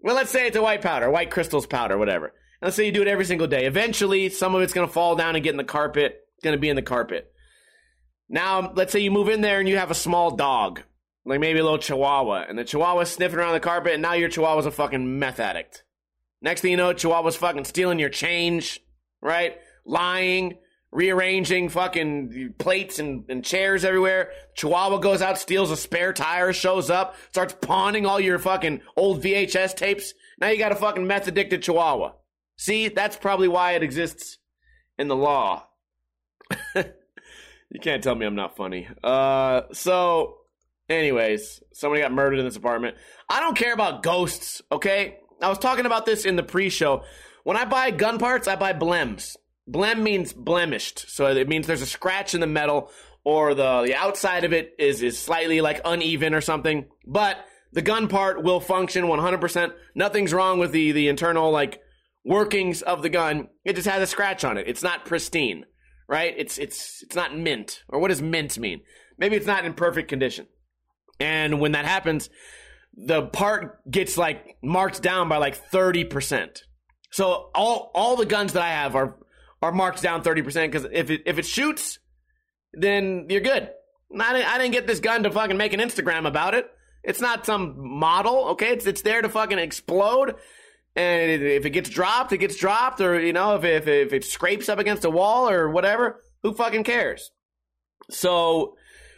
Well, 0.00 0.14
let's 0.14 0.30
say 0.30 0.46
it's 0.46 0.56
a 0.56 0.62
white 0.62 0.82
powder, 0.82 1.10
white 1.10 1.30
crystals 1.30 1.66
powder, 1.66 1.96
whatever. 1.96 2.34
Let's 2.60 2.76
say 2.76 2.86
you 2.86 2.92
do 2.92 3.02
it 3.02 3.08
every 3.08 3.24
single 3.24 3.46
day. 3.46 3.66
Eventually, 3.66 4.28
some 4.28 4.54
of 4.54 4.62
it's 4.62 4.72
going 4.72 4.86
to 4.86 4.92
fall 4.92 5.16
down 5.16 5.36
and 5.36 5.44
get 5.44 5.52
in 5.52 5.56
the 5.56 5.64
carpet. 5.64 6.20
Going 6.42 6.56
to 6.56 6.60
be 6.60 6.68
in 6.68 6.76
the 6.76 6.82
carpet. 6.82 7.32
Now, 8.28 8.72
let's 8.74 8.92
say 8.92 9.00
you 9.00 9.10
move 9.10 9.28
in 9.28 9.40
there 9.40 9.58
and 9.58 9.68
you 9.68 9.78
have 9.78 9.90
a 9.90 9.94
small 9.94 10.36
dog, 10.36 10.82
like 11.24 11.40
maybe 11.40 11.58
a 11.58 11.64
little 11.64 11.78
chihuahua, 11.78 12.44
and 12.48 12.58
the 12.58 12.64
chihuahua's 12.64 13.10
sniffing 13.10 13.38
around 13.38 13.54
the 13.54 13.60
carpet, 13.60 13.94
and 13.94 14.02
now 14.02 14.12
your 14.12 14.28
chihuahua's 14.28 14.66
a 14.66 14.70
fucking 14.70 15.18
meth 15.18 15.40
addict. 15.40 15.84
Next 16.42 16.60
thing 16.60 16.72
you 16.72 16.76
know, 16.76 16.92
chihuahua's 16.92 17.36
fucking 17.36 17.64
stealing 17.64 17.98
your 17.98 18.10
change, 18.10 18.80
right? 19.22 19.56
Lying, 19.84 20.58
rearranging 20.90 21.68
fucking 21.68 22.54
plates 22.58 22.98
and, 22.98 23.24
and 23.28 23.44
chairs 23.44 23.84
everywhere. 23.84 24.30
Chihuahua 24.54 24.98
goes 24.98 25.22
out, 25.22 25.38
steals 25.38 25.70
a 25.70 25.76
spare 25.76 26.12
tire, 26.12 26.52
shows 26.52 26.90
up, 26.90 27.16
starts 27.30 27.56
pawning 27.60 28.06
all 28.06 28.20
your 28.20 28.38
fucking 28.38 28.80
old 28.96 29.22
VHS 29.22 29.74
tapes. 29.76 30.14
Now 30.40 30.48
you 30.48 30.58
got 30.58 30.72
a 30.72 30.76
fucking 30.76 31.06
meth 31.06 31.28
addicted 31.28 31.62
chihuahua. 31.62 32.12
See, 32.56 32.88
that's 32.88 33.16
probably 33.16 33.48
why 33.48 33.72
it 33.72 33.82
exists 33.82 34.38
in 34.98 35.08
the 35.08 35.16
law. 35.16 35.67
you 36.76 37.80
can't 37.80 38.02
tell 38.02 38.14
me 38.14 38.26
I'm 38.26 38.34
not 38.34 38.56
funny. 38.56 38.88
Uh, 39.02 39.62
so, 39.72 40.38
anyways, 40.88 41.62
somebody 41.72 42.02
got 42.02 42.12
murdered 42.12 42.38
in 42.38 42.44
this 42.44 42.56
apartment. 42.56 42.96
I 43.28 43.40
don't 43.40 43.56
care 43.56 43.72
about 43.72 44.02
ghosts, 44.02 44.62
okay? 44.70 45.18
I 45.40 45.48
was 45.48 45.58
talking 45.58 45.86
about 45.86 46.06
this 46.06 46.24
in 46.24 46.36
the 46.36 46.42
pre 46.42 46.70
show. 46.70 47.02
When 47.44 47.56
I 47.56 47.64
buy 47.64 47.90
gun 47.90 48.18
parts, 48.18 48.48
I 48.48 48.56
buy 48.56 48.72
blems. 48.72 49.36
Blem 49.70 50.00
means 50.00 50.32
blemished. 50.32 51.08
So 51.08 51.26
it 51.26 51.48
means 51.48 51.66
there's 51.66 51.82
a 51.82 51.86
scratch 51.86 52.34
in 52.34 52.40
the 52.40 52.46
metal 52.46 52.90
or 53.24 53.54
the, 53.54 53.82
the 53.82 53.94
outside 53.94 54.44
of 54.44 54.52
it 54.52 54.74
is, 54.78 55.02
is 55.02 55.18
slightly 55.18 55.60
like 55.60 55.80
uneven 55.84 56.34
or 56.34 56.40
something. 56.40 56.86
But 57.06 57.38
the 57.72 57.82
gun 57.82 58.08
part 58.08 58.42
will 58.42 58.60
function 58.60 59.04
100%. 59.04 59.72
Nothing's 59.94 60.32
wrong 60.32 60.58
with 60.58 60.72
the, 60.72 60.92
the 60.92 61.08
internal 61.08 61.50
like 61.50 61.82
workings 62.24 62.82
of 62.82 63.02
the 63.02 63.10
gun. 63.10 63.48
It 63.64 63.76
just 63.76 63.88
has 63.88 64.02
a 64.02 64.06
scratch 64.06 64.44
on 64.44 64.56
it. 64.56 64.66
It's 64.66 64.82
not 64.82 65.04
pristine, 65.04 65.66
right? 66.08 66.34
It's, 66.36 66.58
it's, 66.58 67.02
it's 67.02 67.14
not 67.14 67.36
mint. 67.36 67.82
Or 67.88 68.00
what 68.00 68.08
does 68.08 68.22
mint 68.22 68.58
mean? 68.58 68.80
Maybe 69.18 69.36
it's 69.36 69.46
not 69.46 69.64
in 69.64 69.74
perfect 69.74 70.08
condition. 70.08 70.46
And 71.20 71.60
when 71.60 71.72
that 71.72 71.84
happens, 71.84 72.30
the 72.94 73.22
part 73.22 73.88
gets 73.90 74.16
like 74.16 74.56
marked 74.62 75.02
down 75.02 75.28
by 75.28 75.36
like 75.36 75.70
30%. 75.70 76.62
So 77.10 77.50
all, 77.54 77.90
all 77.94 78.16
the 78.16 78.26
guns 78.26 78.52
that 78.54 78.62
I 78.62 78.70
have 78.70 78.94
are 78.94 79.16
are 79.62 79.72
marked 79.72 80.02
down 80.02 80.22
30% 80.22 80.44
because 80.66 80.86
if 80.92 81.10
it, 81.10 81.22
if 81.26 81.38
it 81.38 81.46
shoots, 81.46 81.98
then 82.72 83.26
you're 83.28 83.40
good. 83.40 83.70
I 84.18 84.32
didn't, 84.32 84.48
I 84.48 84.58
didn't 84.58 84.72
get 84.72 84.86
this 84.86 85.00
gun 85.00 85.24
to 85.24 85.30
fucking 85.30 85.56
make 85.56 85.72
an 85.72 85.80
Instagram 85.80 86.26
about 86.26 86.54
it. 86.54 86.70
It's 87.02 87.20
not 87.20 87.46
some 87.46 87.74
model, 87.76 88.48
okay? 88.50 88.70
It's, 88.70 88.86
it's 88.86 89.02
there 89.02 89.22
to 89.22 89.28
fucking 89.28 89.58
explode. 89.58 90.36
And 90.98 91.30
if 91.30 91.64
it 91.64 91.70
gets 91.70 91.88
dropped, 91.88 92.32
it 92.32 92.38
gets 92.38 92.56
dropped. 92.56 93.00
Or, 93.00 93.20
you 93.20 93.32
know, 93.32 93.54
if, 93.54 93.62
if, 93.62 93.86
if 93.86 94.12
it 94.12 94.24
scrapes 94.24 94.68
up 94.68 94.80
against 94.80 95.04
a 95.04 95.10
wall 95.10 95.48
or 95.48 95.68
whatever, 95.70 96.24
who 96.42 96.52
fucking 96.52 96.82
cares? 96.82 97.30
So 98.10 98.76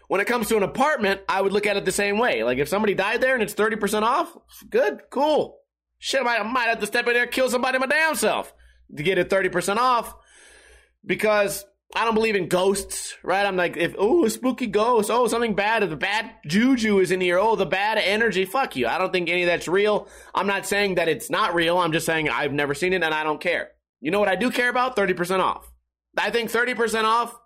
when 0.09 0.21
it 0.21 0.27
comes 0.27 0.49
to 0.49 0.59
an 0.59 0.63
apartment, 0.63 1.23
I 1.27 1.41
would 1.41 1.55
look 1.55 1.67
at 1.67 1.79
it 1.79 1.87
the 1.87 1.93
same 1.93 2.19
way. 2.19 2.45
Like 2.45 2.59
if 2.59 2.69
somebody 2.69 2.93
died 2.93 3.23
there 3.23 3.33
and 3.33 3.43
it's 3.43 3.55
30% 3.55 4.03
off, 4.03 4.37
good, 4.69 5.01
cool. 5.09 5.57
Shit, 5.99 6.21
I 6.21 6.25
might, 6.25 6.41
I 6.41 6.43
might 6.43 6.69
have 6.69 6.81
to 6.81 6.87
step 6.87 7.07
in 7.09 7.15
there 7.15 7.27
kill 7.27 7.49
somebody 7.49 7.79
my 7.79 7.87
damn 7.87 8.15
self 8.15 8.53
to 8.95 9.03
get 9.03 9.17
it 9.17 9.31
30% 9.31 9.79
off 9.79 10.15
because 11.07 11.65
I 11.95 12.05
don't 12.05 12.15
believe 12.15 12.37
in 12.37 12.47
ghosts, 12.47 13.17
right? 13.25 13.45
I'm 13.45 13.57
like, 13.57 13.77
if, 13.77 13.97
oh, 13.99 14.29
spooky 14.29 14.69
ghost, 14.69 15.11
oh, 15.11 15.27
something 15.27 15.55
bad, 15.55 15.89
the 15.89 15.97
bad 15.97 16.31
juju 16.47 17.01
is 17.01 17.11
in 17.11 17.21
here, 17.21 17.39
oh, 17.39 17.57
the 17.57 17.67
bad 17.67 17.99
energy, 17.99 18.45
fuck 18.45 18.77
you. 18.77 18.87
I 18.87 18.97
don't 18.97 19.13
think 19.13 19.29
any 19.29 19.43
of 19.43 19.49
that's 19.49 19.67
real. 19.67 20.07
I'm 20.33 20.47
not 20.47 20.67
saying 20.67 20.95
that 20.97 21.09
it's 21.09 21.31
not 21.31 21.55
real. 21.55 21.79
I'm 21.79 21.93
just 21.93 22.07
saying 22.07 22.29
I've 22.29 22.53
never 22.53 22.75
seen 22.75 22.93
it 22.93 23.03
and 23.03 23.13
I 23.13 23.25
don't 23.25 23.41
care. 23.41 23.71
You 24.01 24.13
know 24.13 24.21
what 24.21 24.29
I 24.29 24.37
do 24.37 24.51
care 24.51 24.71
about? 24.71 24.95
30% 24.95 25.41
off. 25.41 25.69
I 26.17 26.31
think 26.31 26.51
30% 26.51 27.05
off, 27.05 27.37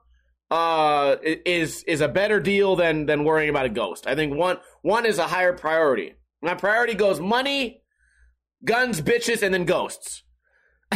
uh, 0.51 1.17
is, 1.25 1.83
is 1.85 2.03
a 2.03 2.09
better 2.09 2.39
deal 2.39 2.77
than, 2.77 3.07
than 3.07 3.25
worrying 3.25 3.49
about 3.49 3.65
a 3.67 3.71
ghost. 3.71 4.07
I 4.07 4.15
think 4.15 4.35
one, 4.35 4.59
one 4.83 5.07
is 5.07 5.19
a 5.19 5.27
higher 5.27 5.55
priority. 5.55 6.15
My 6.43 6.55
priority 6.55 6.95
goes 6.95 7.19
money, 7.19 7.83
guns, 8.63 9.01
bitches, 9.01 9.43
and 9.43 9.55
then 9.55 9.65
ghosts. 9.65 10.23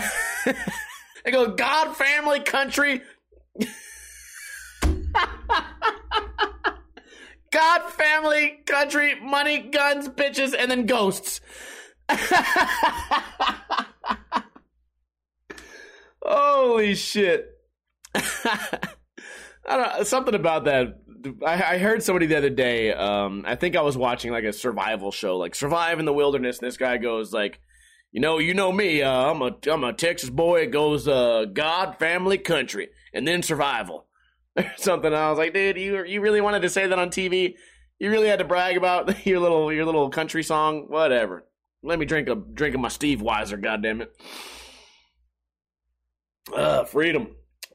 They 1.29 1.33
go 1.33 1.51
God, 1.51 1.95
family, 1.95 2.41
country. 2.41 3.03
God, 7.51 7.91
family, 7.93 8.61
country, 8.67 9.19
money, 9.21 9.59
guns, 9.59 10.09
bitches, 10.09 10.55
and 10.57 10.71
then 10.71 10.87
ghosts. 10.87 11.41
Holy 16.23 16.95
shit. 16.95 17.49
Something 20.03 20.35
about 20.35 20.65
that. 20.65 21.01
I, 21.45 21.75
I, 21.75 21.79
heard 21.79 22.03
somebody 22.03 22.27
the 22.27 22.37
other 22.37 22.51
day. 22.51 22.93
Um, 22.93 23.45
I 23.47 23.57
think 23.57 23.77
I 23.77 23.83
was 23.83 23.97
watching 23.97 24.31
like 24.31 24.45
a 24.45 24.53
survival 24.53 25.11
show, 25.11 25.37
like 25.37 25.55
Survive 25.55 25.99
in 25.99 26.05
the 26.05 26.13
Wilderness. 26.13 26.59
And 26.59 26.67
this 26.67 26.77
guy 26.77 26.97
goes 26.97 27.33
like, 27.33 27.61
you 28.13 28.21
know, 28.21 28.39
you 28.39 28.55
know 28.55 28.73
me. 28.73 29.03
Uh, 29.03 29.31
I'm 29.31 29.43
a 29.43 29.57
I'm 29.71 29.85
a 29.85 29.93
Texas 29.93 30.31
boy. 30.31 30.63
It 30.63 30.71
goes 30.71 31.07
uh, 31.07 31.47
God, 31.53 31.99
family, 31.99 32.39
country, 32.39 32.89
and 33.13 33.27
then 33.27 33.43
survival. 33.43 34.07
Something. 34.77 35.15
I 35.15 35.31
was 35.31 35.39
like, 35.39 35.55
dude, 35.55 35.77
you 35.77 36.05
you 36.05 36.21
really 36.21 36.41
wanted 36.41 36.63
to 36.63 36.71
say 36.71 36.87
that 36.87 36.99
on 36.99 37.11
TV? 37.11 37.55
You 37.99 38.11
really 38.11 38.29
had 38.29 38.39
to 38.39 38.45
brag 38.45 38.77
about 38.77 39.27
your 39.27 39.41
little 39.41 39.73
your 39.73 39.85
little 39.85 40.11
country 40.11 40.43
song? 40.43 40.87
Whatever. 40.89 41.45
Let 41.83 41.99
me 41.99 42.07
drink 42.07 42.29
a 42.29 42.35
drink 42.35 42.75
of 42.75 42.81
my 42.81 42.89
Steve 42.89 43.21
Weiser. 43.21 43.61
Goddamn 43.61 44.03
it. 44.03 44.17
Uh, 46.55 46.85
freedom 46.85 47.29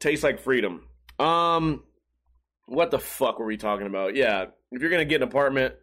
tastes 0.04 0.24
like 0.24 0.40
freedom. 0.40 0.86
Um, 1.18 1.84
what 2.66 2.92
the 2.92 3.00
fuck 3.00 3.40
were 3.40 3.46
we 3.46 3.58
talking 3.58 3.88
about? 3.88 4.16
Yeah, 4.16 4.48
if 4.72 4.82
you're 4.82 4.92
gonna 4.92 5.06
get 5.06 5.22
an 5.22 5.28
apartment, 5.28 5.76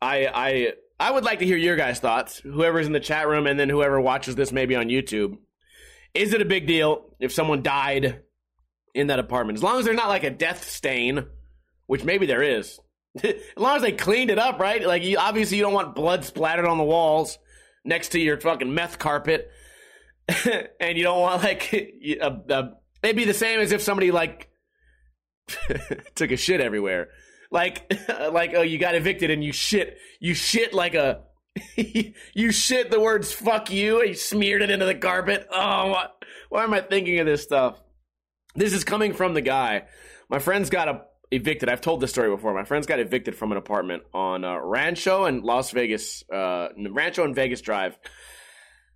I 0.00 0.26
I 0.26 0.72
I 1.02 1.10
would 1.10 1.24
like 1.24 1.40
to 1.40 1.44
hear 1.44 1.56
your 1.56 1.74
guys' 1.74 1.98
thoughts, 1.98 2.38
whoever's 2.38 2.86
in 2.86 2.92
the 2.92 3.00
chat 3.00 3.26
room, 3.26 3.48
and 3.48 3.58
then 3.58 3.68
whoever 3.68 4.00
watches 4.00 4.36
this 4.36 4.52
maybe 4.52 4.76
on 4.76 4.86
YouTube. 4.86 5.36
Is 6.14 6.32
it 6.32 6.40
a 6.40 6.44
big 6.44 6.68
deal 6.68 7.16
if 7.18 7.32
someone 7.32 7.64
died 7.64 8.22
in 8.94 9.08
that 9.08 9.18
apartment? 9.18 9.58
As 9.58 9.64
long 9.64 9.80
as 9.80 9.84
there's 9.84 9.96
not 9.96 10.08
like 10.08 10.22
a 10.22 10.30
death 10.30 10.62
stain, 10.62 11.26
which 11.86 12.04
maybe 12.04 12.26
there 12.26 12.42
is. 12.42 12.78
as 13.24 13.34
long 13.56 13.74
as 13.74 13.82
they 13.82 13.90
cleaned 13.90 14.30
it 14.30 14.38
up, 14.38 14.60
right? 14.60 14.86
Like, 14.86 15.02
you, 15.02 15.18
obviously, 15.18 15.56
you 15.56 15.64
don't 15.64 15.72
want 15.72 15.96
blood 15.96 16.24
splattered 16.24 16.66
on 16.66 16.78
the 16.78 16.84
walls 16.84 17.36
next 17.84 18.10
to 18.10 18.20
your 18.20 18.38
fucking 18.38 18.72
meth 18.72 19.00
carpet. 19.00 19.50
and 20.80 20.96
you 20.96 21.02
don't 21.02 21.18
want, 21.18 21.42
like, 21.42 21.72
a, 21.72 22.42
a, 22.48 22.70
it'd 23.02 23.16
be 23.16 23.24
the 23.24 23.34
same 23.34 23.58
as 23.58 23.72
if 23.72 23.82
somebody, 23.82 24.12
like, 24.12 24.50
took 26.14 26.30
a 26.30 26.36
shit 26.36 26.60
everywhere 26.60 27.08
like 27.52 27.92
like 28.32 28.54
oh 28.54 28.62
you 28.62 28.78
got 28.78 28.96
evicted 28.96 29.30
and 29.30 29.44
you 29.44 29.52
shit 29.52 29.98
you 30.18 30.34
shit 30.34 30.74
like 30.74 30.94
a 30.94 31.22
you 31.76 32.50
shit 32.50 32.90
the 32.90 33.00
words 33.00 33.30
fuck 33.30 33.70
you 33.70 34.00
and 34.00 34.08
you 34.08 34.14
smeared 34.14 34.62
it 34.62 34.70
into 34.70 34.86
the 34.86 34.94
carpet. 34.94 35.46
Oh, 35.52 35.88
what, 35.88 36.24
why 36.48 36.64
am 36.64 36.72
I 36.74 36.80
thinking 36.80 37.20
of 37.20 37.26
this 37.26 37.42
stuff? 37.42 37.80
This 38.54 38.72
is 38.72 38.84
coming 38.84 39.12
from 39.12 39.34
the 39.34 39.40
guy. 39.40 39.84
My 40.28 40.38
friends 40.38 40.70
got 40.70 40.88
a, 40.88 41.02
evicted. 41.30 41.68
I've 41.68 41.80
told 41.80 42.00
this 42.00 42.10
story 42.10 42.30
before. 42.30 42.54
My 42.54 42.64
friends 42.64 42.86
got 42.86 43.00
evicted 43.00 43.34
from 43.34 43.52
an 43.52 43.58
apartment 43.58 44.02
on 44.14 44.44
uh, 44.44 44.58
Rancho 44.58 45.24
and 45.24 45.42
Las 45.42 45.70
Vegas, 45.70 46.24
uh, 46.32 46.68
Rancho 46.90 47.24
and 47.24 47.34
Vegas 47.34 47.60
Drive, 47.60 47.98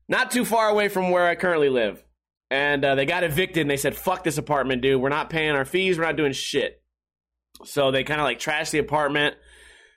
not 0.09 0.31
too 0.31 0.45
far 0.45 0.69
away 0.69 0.89
from 0.89 1.11
where 1.11 1.27
I 1.27 1.35
currently 1.35 1.69
live. 1.69 2.03
And 2.51 2.85
uh, 2.85 2.95
they 2.95 3.07
got 3.07 3.25
evicted 3.25 3.63
and 3.63 3.71
they 3.71 3.77
said, 3.77 3.97
fuck 3.97 4.23
this 4.23 4.39
apartment, 4.39 4.81
dude. 4.81 5.01
We're 5.01 5.09
not 5.09 5.31
paying 5.31 5.51
our 5.51 5.65
fees. 5.65 5.99
We're 5.99 6.05
not 6.05 6.17
doing 6.17 6.33
shit. 6.33 6.81
So 7.65 7.91
they 7.91 8.05
kind 8.05 8.21
of 8.21 8.25
like 8.25 8.39
trashed 8.39 8.71
the 8.71 8.79
apartment. 8.79 9.37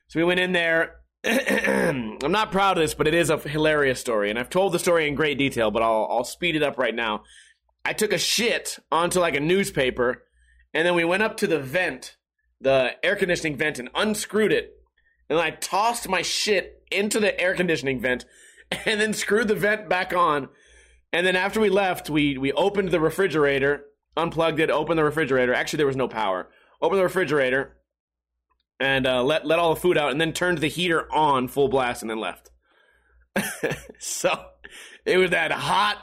So 0.07 0.19
we 0.19 0.23
went 0.23 0.39
in 0.39 0.53
there. 0.53 0.95
I'm 1.25 2.17
not 2.31 2.51
proud 2.51 2.77
of 2.77 2.83
this, 2.83 2.93
but 2.93 3.07
it 3.07 3.13
is 3.13 3.29
a 3.29 3.37
hilarious 3.37 3.99
story, 3.99 4.29
and 4.29 4.39
I've 4.39 4.49
told 4.49 4.71
the 4.71 4.79
story 4.79 5.07
in 5.07 5.15
great 5.15 5.37
detail, 5.37 5.69
but 5.69 5.83
I'll 5.83 6.07
I'll 6.09 6.23
speed 6.23 6.55
it 6.55 6.63
up 6.63 6.77
right 6.77 6.95
now. 6.95 7.23
I 7.83 7.93
took 7.93 8.13
a 8.13 8.17
shit 8.17 8.79
onto 8.91 9.19
like 9.19 9.35
a 9.35 9.41
newspaper, 9.41 10.23
and 10.73 10.87
then 10.87 10.95
we 10.95 11.03
went 11.03 11.23
up 11.23 11.35
to 11.37 11.47
the 11.47 11.59
vent, 11.59 12.15
the 12.61 12.91
air 13.03 13.15
conditioning 13.15 13.57
vent, 13.57 13.79
and 13.79 13.89
unscrewed 13.95 14.53
it. 14.53 14.71
And 15.29 15.37
I 15.37 15.51
tossed 15.51 16.07
my 16.07 16.21
shit 16.21 16.83
into 16.89 17.19
the 17.19 17.39
air 17.39 17.53
conditioning 17.53 17.99
vent, 17.99 18.25
and 18.85 19.01
then 19.01 19.13
screwed 19.13 19.49
the 19.49 19.55
vent 19.55 19.89
back 19.89 20.13
on. 20.13 20.47
And 21.11 21.27
then 21.27 21.35
after 21.35 21.59
we 21.59 21.69
left, 21.69 22.09
we 22.09 22.37
we 22.37 22.53
opened 22.53 22.91
the 22.91 22.99
refrigerator, 23.01 23.83
unplugged 24.15 24.61
it, 24.61 24.69
opened 24.69 24.97
the 24.97 25.03
refrigerator. 25.03 25.53
Actually, 25.53 25.77
there 25.77 25.87
was 25.87 25.97
no 25.97 26.07
power 26.07 26.49
open 26.81 26.97
the 26.97 27.03
refrigerator, 27.03 27.77
and 28.79 29.05
uh, 29.05 29.23
let 29.23 29.45
let 29.45 29.59
all 29.59 29.73
the 29.73 29.79
food 29.79 29.97
out, 29.97 30.11
and 30.11 30.19
then 30.19 30.33
turned 30.33 30.59
the 30.59 30.67
heater 30.67 31.11
on 31.11 31.47
full 31.47 31.67
blast, 31.67 32.01
and 32.01 32.09
then 32.09 32.19
left. 32.19 32.49
so 33.99 34.45
it 35.05 35.17
was 35.17 35.31
that 35.31 35.51
hot, 35.51 35.97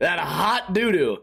that 0.00 0.18
hot 0.18 0.72
doo 0.72 0.92
doo. 0.92 1.18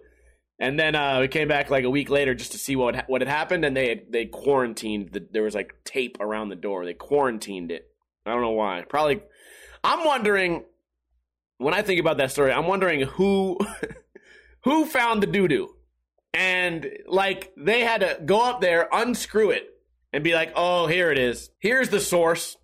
And 0.58 0.80
then 0.80 0.96
uh, 0.96 1.20
we 1.20 1.28
came 1.28 1.50
back 1.50 1.70
like 1.70 1.84
a 1.84 1.90
week 1.90 2.10
later 2.10 2.34
just 2.34 2.54
to 2.54 2.58
see 2.58 2.76
what 2.76 3.08
what 3.08 3.22
had 3.22 3.28
happened, 3.28 3.66
and 3.66 3.76
they 3.76 4.04
they 4.10 4.26
quarantined. 4.26 5.12
The, 5.12 5.28
there 5.32 5.44
was 5.44 5.56
like 5.56 5.74
tape 5.84 6.18
around 6.20 6.50
the 6.50 6.56
door. 6.56 6.86
They 6.86 6.94
quarantined 6.94 7.72
it. 7.72 7.88
I 8.26 8.32
don't 8.32 8.42
know 8.42 8.52
why. 8.52 8.84
Probably. 8.88 9.22
I'm 9.84 10.04
wondering 10.06 10.64
when 11.58 11.74
I 11.74 11.82
think 11.82 12.00
about 12.00 12.18
that 12.18 12.32
story, 12.32 12.52
I'm 12.52 12.68
wondering 12.68 13.02
who 13.02 13.58
who 14.64 14.86
found 14.86 15.22
the 15.24 15.28
doo 15.28 15.48
doo, 15.48 15.76
and 16.36 16.88
like 17.08 17.54
they 17.58 17.82
had 17.82 18.02
to 18.02 18.20
go 18.26 18.42
up 18.42 18.62
there, 18.62 18.88
unscrew 18.92 19.52
it, 19.52 19.70
and 20.14 20.24
be 20.24 20.34
like, 20.34 20.52
"Oh, 20.56 20.88
here 20.88 21.12
it 21.12 21.18
is. 21.18 21.50
Here's 21.60 21.90
the 21.90 22.00
source." 22.00 22.58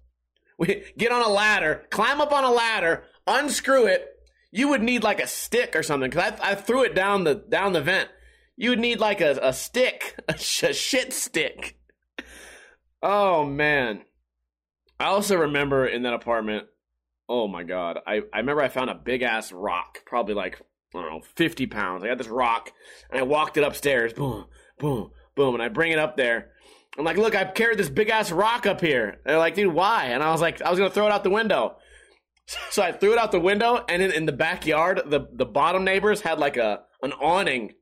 We 0.58 0.84
get 0.98 1.12
on 1.12 1.24
a 1.24 1.30
ladder, 1.30 1.86
climb 1.90 2.22
up 2.22 2.32
on 2.32 2.44
a 2.44 2.52
ladder, 2.52 3.06
unscrew 3.26 3.88
it. 3.88 4.08
You 4.52 4.68
would 4.68 4.84
need 4.84 5.02
like 5.02 5.22
a 5.22 5.28
stick 5.28 5.76
or 5.76 5.82
something 5.82 6.10
because 6.10 6.34
I, 6.40 6.52
I 6.52 6.56
threw 6.56 6.84
it 6.84 6.94
down 6.94 7.24
the 7.24 7.36
down 7.36 7.74
the 7.74 7.82
vent. 7.82 8.10
You 8.58 8.72
would 8.72 8.80
need 8.80 9.00
like 9.00 9.22
a, 9.22 9.40
a 9.42 9.54
stick, 9.54 10.20
a, 10.28 10.38
sh- 10.38 10.64
a 10.64 10.74
shit 10.74 11.14
stick. 11.14 11.80
Oh 13.02 13.46
man. 13.46 14.02
I 15.00 15.06
also 15.06 15.36
remember 15.36 15.88
in 15.88 16.04
that 16.04 16.14
apartment, 16.14 16.68
oh 17.28 17.48
my 17.48 17.64
god. 17.64 17.98
I, 18.06 18.22
I 18.32 18.38
remember 18.38 18.62
I 18.62 18.68
found 18.68 18.92
a 18.92 18.96
big 18.96 19.24
ass 19.24 19.52
rock, 19.52 20.00
probably 20.06 20.36
like, 20.36 20.62
I 20.94 21.02
don't 21.02 21.10
know, 21.10 21.22
50 21.36 21.68
pounds. 21.68 22.04
I 22.04 22.08
got 22.08 22.18
this 22.18 22.28
rock 22.28 22.72
and 23.10 23.20
I 23.20 23.24
walked 23.24 23.58
it 23.58 23.64
upstairs. 23.64 24.14
Boom, 24.14 24.46
boom, 24.80 25.12
boom. 25.36 25.54
And 25.54 25.64
I 25.64 25.70
bring 25.70 25.92
it 25.92 26.00
up 26.00 26.18
there. 26.18 26.52
I'm 26.98 27.06
like, 27.06 27.18
look, 27.18 27.36
I've 27.36 27.54
carried 27.54 27.78
this 27.78 27.90
big 27.90 28.10
ass 28.10 28.32
rock 28.32 28.66
up 28.66 28.82
here. 28.82 29.10
And 29.10 29.20
they're 29.26 29.38
like, 29.38 29.56
dude, 29.56 29.74
why? 29.74 30.08
And 30.08 30.22
I 30.22 30.32
was 30.32 30.42
like, 30.42 30.62
I 30.62 30.70
was 30.70 30.78
gonna 30.80 30.92
throw 30.92 31.08
it 31.08 31.12
out 31.12 31.24
the 31.24 31.30
window. 31.30 31.78
So 32.70 32.82
I 32.82 32.92
threw 32.92 33.14
it 33.14 33.18
out 33.18 33.32
the 33.32 33.40
window, 33.40 33.86
and 33.88 34.02
in, 34.02 34.12
in 34.12 34.26
the 34.26 34.34
backyard, 34.34 35.02
the 35.06 35.28
the 35.32 35.46
bottom 35.46 35.86
neighbors 35.86 36.20
had 36.20 36.38
like 36.38 36.58
a 36.58 36.82
an 37.02 37.14
awning, 37.14 37.74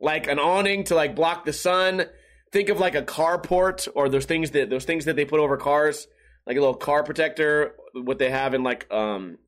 like 0.00 0.28
an 0.28 0.38
awning 0.38 0.84
to 0.84 0.94
like 0.94 1.14
block 1.14 1.44
the 1.44 1.52
sun. 1.52 2.06
Think 2.50 2.70
of 2.70 2.78
like 2.78 2.94
a 2.94 3.02
carport, 3.02 3.86
or 3.94 4.08
those 4.08 4.24
things 4.24 4.52
that 4.52 4.70
those 4.70 4.86
things 4.86 5.04
that 5.04 5.16
they 5.16 5.26
put 5.26 5.40
over 5.40 5.58
cars, 5.58 6.06
like 6.46 6.56
a 6.56 6.60
little 6.60 6.76
car 6.76 7.02
protector. 7.02 7.74
What 7.92 8.18
they 8.18 8.30
have 8.30 8.54
in 8.54 8.62
like 8.62 8.90
um 8.90 9.38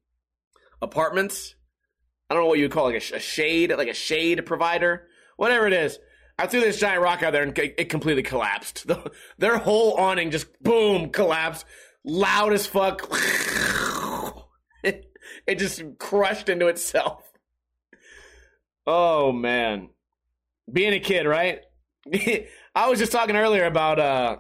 apartments. 0.83 1.55
I 2.31 2.35
don't 2.35 2.45
know 2.45 2.49
what 2.49 2.59
you 2.59 2.65
would 2.65 2.71
call 2.71 2.85
like 2.85 3.11
a, 3.11 3.17
a 3.17 3.21
shade, 3.21 3.75
like 3.77 3.89
a 3.89 3.95
shade 3.95 4.47
provider, 4.47 5.09
whatever 5.37 5.67
it 5.67 5.73
is. 5.73 5.99
I 6.39 6.47
threw 6.47 6.61
this 6.61 6.79
giant 6.79 7.03
rock 7.03 7.25
out 7.25 7.33
there 7.33 7.43
and 7.43 7.59
it 7.59 7.91
completely 7.91 8.23
collapsed. 8.23 8.87
The, 8.87 9.11
their 9.37 9.59
whole 9.59 9.95
awning 9.95 10.31
just 10.31 10.47
boom 10.63 11.11
collapsed, 11.11 11.67
loud 12.05 12.53
as 12.53 12.67
fuck. 12.67 13.13
It, 14.83 15.13
it 15.47 15.59
just 15.59 15.83
crushed 15.99 16.49
into 16.49 16.69
itself. 16.69 17.31
Oh 18.87 19.31
man, 19.31 19.91
being 20.73 20.95
a 20.95 21.01
kid, 21.01 21.27
right? 21.27 21.61
I 22.75 22.89
was 22.89 22.99
just 22.99 23.13
talking 23.13 23.37
earlier 23.37 23.67
about 23.67 23.99
uh, 23.99 24.37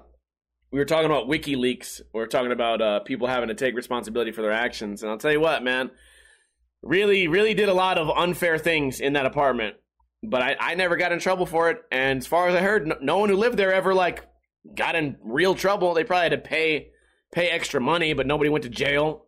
we 0.70 0.78
were 0.78 0.86
talking 0.86 1.06
about 1.06 1.28
WikiLeaks. 1.28 2.00
We 2.14 2.22
are 2.22 2.26
talking 2.26 2.52
about 2.52 2.80
uh, 2.80 3.00
people 3.00 3.26
having 3.26 3.48
to 3.48 3.54
take 3.54 3.74
responsibility 3.74 4.32
for 4.32 4.40
their 4.40 4.52
actions, 4.52 5.02
and 5.02 5.12
I'll 5.12 5.18
tell 5.18 5.32
you 5.32 5.40
what, 5.40 5.62
man, 5.62 5.90
really, 6.82 7.28
really 7.28 7.54
did 7.54 7.68
a 7.68 7.74
lot 7.74 7.98
of 7.98 8.10
unfair 8.10 8.58
things 8.58 9.00
in 9.00 9.14
that 9.14 9.26
apartment 9.26 9.76
but 10.22 10.42
I, 10.42 10.56
I 10.60 10.74
never 10.74 10.96
got 10.96 11.12
in 11.12 11.18
trouble 11.18 11.46
for 11.46 11.70
it. 11.70 11.82
And 11.90 12.18
as 12.18 12.26
far 12.26 12.48
as 12.48 12.54
I 12.54 12.60
heard, 12.60 12.86
no, 12.86 12.96
no, 13.00 13.18
one 13.18 13.28
who 13.28 13.36
lived 13.36 13.56
there 13.56 13.72
ever 13.72 13.94
like 13.94 14.26
got 14.74 14.94
in 14.94 15.16
real 15.22 15.54
trouble. 15.54 15.94
They 15.94 16.04
probably 16.04 16.30
had 16.30 16.42
to 16.42 16.48
pay 16.48 16.90
pay 17.32 17.48
extra 17.48 17.80
money, 17.80 18.12
but 18.12 18.26
nobody 18.26 18.50
went 18.50 18.64
to 18.64 18.70
jail. 18.70 19.24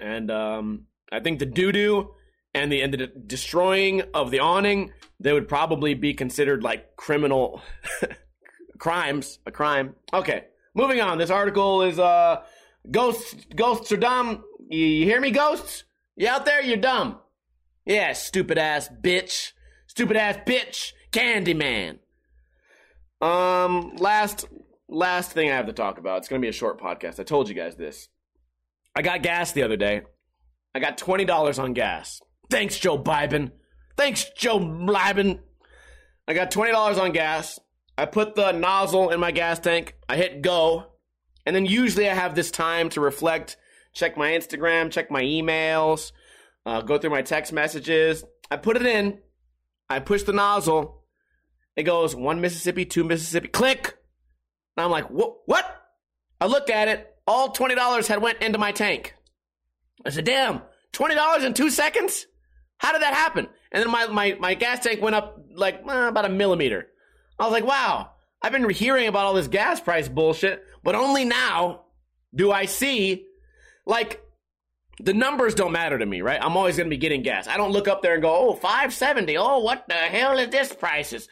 And 0.00 0.30
um, 0.30 0.86
I 1.10 1.20
think 1.20 1.38
the 1.38 1.46
doo 1.46 1.72
doo 1.72 2.10
and 2.54 2.70
the 2.70 2.82
and 2.82 2.92
the 2.92 3.06
destroying 3.06 4.02
of 4.14 4.30
the 4.30 4.40
awning 4.40 4.92
they 5.18 5.32
would 5.32 5.48
probably 5.48 5.94
be 5.94 6.12
considered 6.12 6.62
like 6.62 6.96
criminal 6.96 7.62
crimes, 8.78 9.38
a 9.46 9.50
crime. 9.50 9.94
Okay, 10.12 10.44
moving 10.74 11.00
on. 11.00 11.16
This 11.16 11.30
article 11.30 11.82
is 11.82 11.98
uh 11.98 12.42
ghosts 12.90 13.34
ghosts 13.54 13.90
are 13.92 13.96
dumb. 13.96 14.44
You, 14.68 14.84
you 14.84 15.04
hear 15.06 15.20
me, 15.20 15.30
ghosts? 15.30 15.84
You 16.16 16.28
out 16.28 16.46
there? 16.46 16.62
You're 16.62 16.78
dumb. 16.78 17.18
Yeah, 17.84 18.14
stupid 18.14 18.58
ass 18.58 18.88
bitch. 18.88 19.52
Stupid 19.86 20.16
ass 20.16 20.36
bitch, 20.46 20.92
Candyman. 21.12 21.98
Um, 23.20 23.96
last 23.96 24.46
last 24.88 25.32
thing 25.32 25.50
I 25.50 25.56
have 25.56 25.66
to 25.66 25.72
talk 25.72 25.98
about. 25.98 26.18
It's 26.18 26.28
gonna 26.28 26.40
be 26.40 26.48
a 26.48 26.52
short 26.52 26.80
podcast. 26.80 27.20
I 27.20 27.22
told 27.22 27.48
you 27.48 27.54
guys 27.54 27.76
this. 27.76 28.08
I 28.94 29.02
got 29.02 29.22
gas 29.22 29.52
the 29.52 29.62
other 29.62 29.76
day. 29.76 30.02
I 30.74 30.80
got 30.80 30.98
twenty 30.98 31.24
dollars 31.24 31.58
on 31.58 31.74
gas. 31.74 32.20
Thanks, 32.50 32.78
Joe 32.78 32.98
Biden. 32.98 33.52
Thanks, 33.96 34.26
Joe 34.36 34.58
Biden. 34.58 35.40
I 36.26 36.34
got 36.34 36.50
twenty 36.50 36.72
dollars 36.72 36.98
on 36.98 37.12
gas. 37.12 37.58
I 37.98 38.06
put 38.06 38.34
the 38.34 38.52
nozzle 38.52 39.10
in 39.10 39.20
my 39.20 39.30
gas 39.32 39.58
tank. 39.58 39.94
I 40.08 40.16
hit 40.16 40.42
go, 40.42 40.92
and 41.44 41.54
then 41.54 41.66
usually 41.66 42.08
I 42.08 42.14
have 42.14 42.34
this 42.34 42.50
time 42.50 42.90
to 42.90 43.00
reflect, 43.00 43.56
check 43.96 44.16
my 44.16 44.30
Instagram, 44.32 44.90
check 44.90 45.10
my 45.10 45.22
emails, 45.22 46.12
uh, 46.66 46.82
go 46.82 46.98
through 46.98 47.10
my 47.10 47.22
text 47.22 47.52
messages. 47.52 48.24
I 48.50 48.56
put 48.56 48.76
it 48.76 48.84
in, 48.84 49.18
I 49.88 50.00
push 50.00 50.22
the 50.22 50.32
nozzle. 50.32 51.02
It 51.74 51.84
goes 51.84 52.14
one 52.14 52.40
Mississippi, 52.40 52.84
two 52.84 53.04
Mississippi. 53.04 53.48
Click. 53.48 53.96
And 54.76 54.84
I'm 54.84 54.90
like, 54.90 55.10
what? 55.10 55.38
What? 55.46 55.64
I 56.40 56.46
looked 56.46 56.70
at 56.70 56.88
it. 56.88 57.14
All 57.26 57.50
twenty 57.50 57.74
dollars 57.74 58.06
had 58.06 58.22
went 58.22 58.42
into 58.42 58.58
my 58.58 58.72
tank. 58.72 59.14
I 60.04 60.10
said, 60.10 60.24
damn, 60.24 60.62
twenty 60.92 61.14
dollars 61.14 61.44
in 61.44 61.54
two 61.54 61.70
seconds? 61.70 62.26
How 62.78 62.92
did 62.92 63.02
that 63.02 63.14
happen? 63.14 63.48
And 63.72 63.82
then 63.82 63.90
my, 63.90 64.06
my, 64.06 64.36
my 64.38 64.54
gas 64.54 64.80
tank 64.80 65.00
went 65.00 65.16
up 65.16 65.38
like 65.54 65.82
eh, 65.88 66.08
about 66.08 66.26
a 66.26 66.28
millimeter. 66.28 66.88
I 67.38 67.44
was 67.44 67.52
like, 67.52 67.64
wow, 67.64 68.10
I've 68.42 68.52
been 68.52 68.68
hearing 68.68 69.08
about 69.08 69.24
all 69.24 69.34
this 69.34 69.48
gas 69.48 69.80
price 69.80 70.08
bullshit, 70.08 70.62
but 70.84 70.94
only 70.94 71.24
now 71.24 71.84
do 72.34 72.52
I 72.52 72.66
see 72.66 73.26
like 73.86 74.22
the 74.98 75.14
numbers 75.14 75.54
don't 75.54 75.72
matter 75.72 75.98
to 75.98 76.06
me, 76.06 76.22
right? 76.22 76.42
I'm 76.42 76.56
always 76.56 76.76
going 76.76 76.88
to 76.88 76.94
be 76.94 76.98
getting 76.98 77.22
gas. 77.22 77.46
I 77.46 77.56
don't 77.56 77.72
look 77.72 77.88
up 77.88 78.02
there 78.02 78.14
and 78.14 78.22
go, 78.22 78.50
oh, 78.50 78.54
570. 78.54 79.36
Oh, 79.36 79.58
what 79.58 79.86
the 79.88 79.94
hell 79.94 80.38
is 80.38 80.48
this 80.50 80.72
prices? 80.72 81.28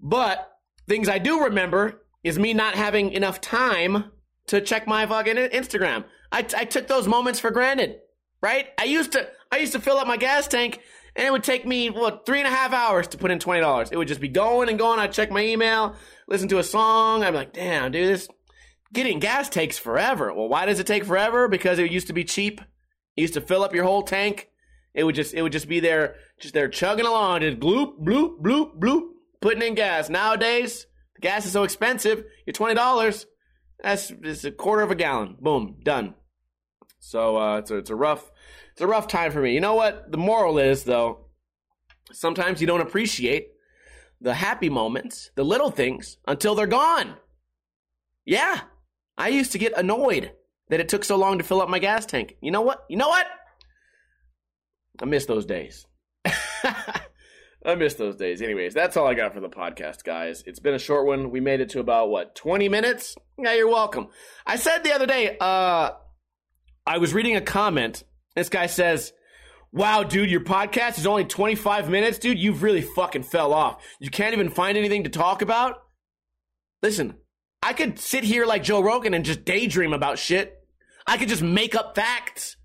But 0.00 0.50
things 0.86 1.08
I 1.08 1.18
do 1.18 1.44
remember 1.44 2.02
is 2.22 2.38
me 2.38 2.54
not 2.54 2.74
having 2.74 3.12
enough 3.12 3.40
time 3.40 4.12
to 4.46 4.60
check 4.60 4.86
my 4.86 5.06
fucking 5.06 5.36
Instagram. 5.36 6.04
I, 6.30 6.46
I 6.56 6.64
took 6.64 6.86
those 6.86 7.08
moments 7.08 7.40
for 7.40 7.50
granted, 7.50 7.96
right? 8.40 8.68
I 8.78 8.84
used 8.84 9.12
to, 9.12 9.28
I 9.50 9.58
used 9.58 9.72
to 9.72 9.80
fill 9.80 9.98
up 9.98 10.06
my 10.06 10.16
gas 10.16 10.46
tank 10.46 10.80
and 11.16 11.26
it 11.26 11.30
would 11.30 11.44
take 11.44 11.66
me, 11.66 11.90
what, 11.90 12.24
three 12.26 12.38
and 12.38 12.46
a 12.46 12.50
half 12.50 12.72
hours 12.72 13.08
to 13.08 13.18
put 13.18 13.30
in 13.30 13.38
$20. 13.38 13.90
It 13.90 13.96
would 13.96 14.08
just 14.08 14.20
be 14.20 14.28
going 14.28 14.68
and 14.68 14.78
going. 14.78 15.00
I'd 15.00 15.12
check 15.12 15.30
my 15.30 15.44
email, 15.44 15.96
listen 16.28 16.48
to 16.48 16.58
a 16.58 16.64
song. 16.64 17.24
I'm 17.24 17.34
like, 17.34 17.52
damn, 17.52 17.90
dude, 17.90 18.08
this, 18.08 18.28
getting 18.92 19.18
gas 19.18 19.48
takes 19.48 19.78
forever. 19.78 20.32
Well, 20.32 20.48
why 20.48 20.66
does 20.66 20.80
it 20.80 20.86
take 20.86 21.04
forever? 21.04 21.48
Because 21.48 21.78
it 21.78 21.90
used 21.90 22.06
to 22.08 22.12
be 22.12 22.24
cheap. 22.24 22.60
You 23.16 23.22
used 23.22 23.34
to 23.34 23.40
fill 23.40 23.62
up 23.62 23.74
your 23.74 23.84
whole 23.84 24.02
tank. 24.02 24.48
It 24.94 25.04
would 25.04 25.14
just 25.14 25.34
it 25.34 25.42
would 25.42 25.52
just 25.52 25.68
be 25.68 25.80
there, 25.80 26.16
just 26.40 26.54
there 26.54 26.68
chugging 26.68 27.06
along, 27.06 27.42
just 27.42 27.60
bloop, 27.60 28.00
bloop, 28.00 28.40
bloop, 28.40 28.78
bloop, 28.78 29.02
putting 29.40 29.62
in 29.62 29.74
gas. 29.74 30.08
Nowadays, 30.08 30.86
the 31.14 31.20
gas 31.20 31.46
is 31.46 31.52
so 31.52 31.62
expensive. 31.62 32.24
You're 32.46 32.52
twenty 32.52 32.74
dollars. 32.74 33.26
That's 33.82 34.10
it's 34.10 34.44
a 34.44 34.50
quarter 34.50 34.82
of 34.82 34.90
a 34.90 34.96
gallon. 34.96 35.36
Boom, 35.40 35.76
done. 35.82 36.14
So 37.00 37.36
uh, 37.36 37.58
it's 37.58 37.70
a, 37.70 37.76
it's 37.76 37.90
a 37.90 37.94
rough 37.94 38.30
it's 38.72 38.80
a 38.80 38.86
rough 38.86 39.08
time 39.08 39.32
for 39.32 39.40
me. 39.40 39.54
You 39.54 39.60
know 39.60 39.74
what? 39.74 40.10
The 40.10 40.18
moral 40.18 40.58
is 40.58 40.84
though, 40.84 41.26
sometimes 42.12 42.60
you 42.60 42.66
don't 42.66 42.80
appreciate 42.80 43.48
the 44.20 44.34
happy 44.34 44.68
moments, 44.68 45.30
the 45.34 45.44
little 45.44 45.70
things, 45.70 46.18
until 46.26 46.54
they're 46.54 46.66
gone. 46.66 47.16
Yeah. 48.24 48.60
I 49.18 49.28
used 49.28 49.52
to 49.52 49.58
get 49.58 49.76
annoyed 49.76 50.30
that 50.68 50.80
it 50.80 50.88
took 50.88 51.04
so 51.04 51.16
long 51.16 51.38
to 51.38 51.44
fill 51.44 51.60
up 51.60 51.68
my 51.68 51.80
gas 51.80 52.06
tank. 52.06 52.36
You 52.40 52.52
know 52.52 52.60
what? 52.60 52.84
You 52.88 52.96
know 52.96 53.08
what? 53.08 53.26
I 55.02 55.04
miss 55.04 55.26
those 55.26 55.44
days. 55.44 55.86
I 56.24 57.74
miss 57.76 57.94
those 57.94 58.16
days. 58.16 58.40
Anyways, 58.40 58.74
that's 58.74 58.96
all 58.96 59.06
I 59.06 59.14
got 59.14 59.34
for 59.34 59.40
the 59.40 59.48
podcast, 59.48 60.04
guys. 60.04 60.44
It's 60.46 60.60
been 60.60 60.74
a 60.74 60.78
short 60.78 61.06
one. 61.06 61.30
We 61.30 61.40
made 61.40 61.60
it 61.60 61.70
to 61.70 61.80
about 61.80 62.10
what, 62.10 62.36
20 62.36 62.68
minutes? 62.68 63.16
Yeah, 63.36 63.54
you're 63.54 63.68
welcome. 63.68 64.08
I 64.46 64.56
said 64.56 64.84
the 64.84 64.92
other 64.92 65.06
day, 65.06 65.36
uh 65.40 65.90
I 66.86 66.98
was 66.98 67.12
reading 67.12 67.36
a 67.36 67.40
comment. 67.40 68.04
This 68.34 68.48
guy 68.48 68.66
says, 68.66 69.12
Wow, 69.72 70.04
dude, 70.04 70.30
your 70.30 70.40
podcast 70.40 70.98
is 70.98 71.06
only 71.06 71.24
25 71.24 71.90
minutes, 71.90 72.18
dude. 72.18 72.38
You've 72.38 72.62
really 72.62 72.80
fucking 72.80 73.24
fell 73.24 73.52
off. 73.52 73.84
You 74.00 74.10
can't 74.10 74.32
even 74.32 74.48
find 74.48 74.78
anything 74.78 75.04
to 75.04 75.10
talk 75.10 75.42
about? 75.42 75.76
Listen, 76.82 77.16
I 77.62 77.72
could 77.72 77.98
sit 77.98 78.24
here 78.24 78.46
like 78.46 78.62
Joe 78.62 78.80
Rogan 78.80 79.14
and 79.14 79.24
just 79.24 79.44
daydream 79.44 79.92
about 79.92 80.18
shit. 80.18 80.64
I 81.06 81.16
could 81.16 81.28
just 81.28 81.42
make 81.42 81.74
up 81.74 81.94
facts. 81.94 82.56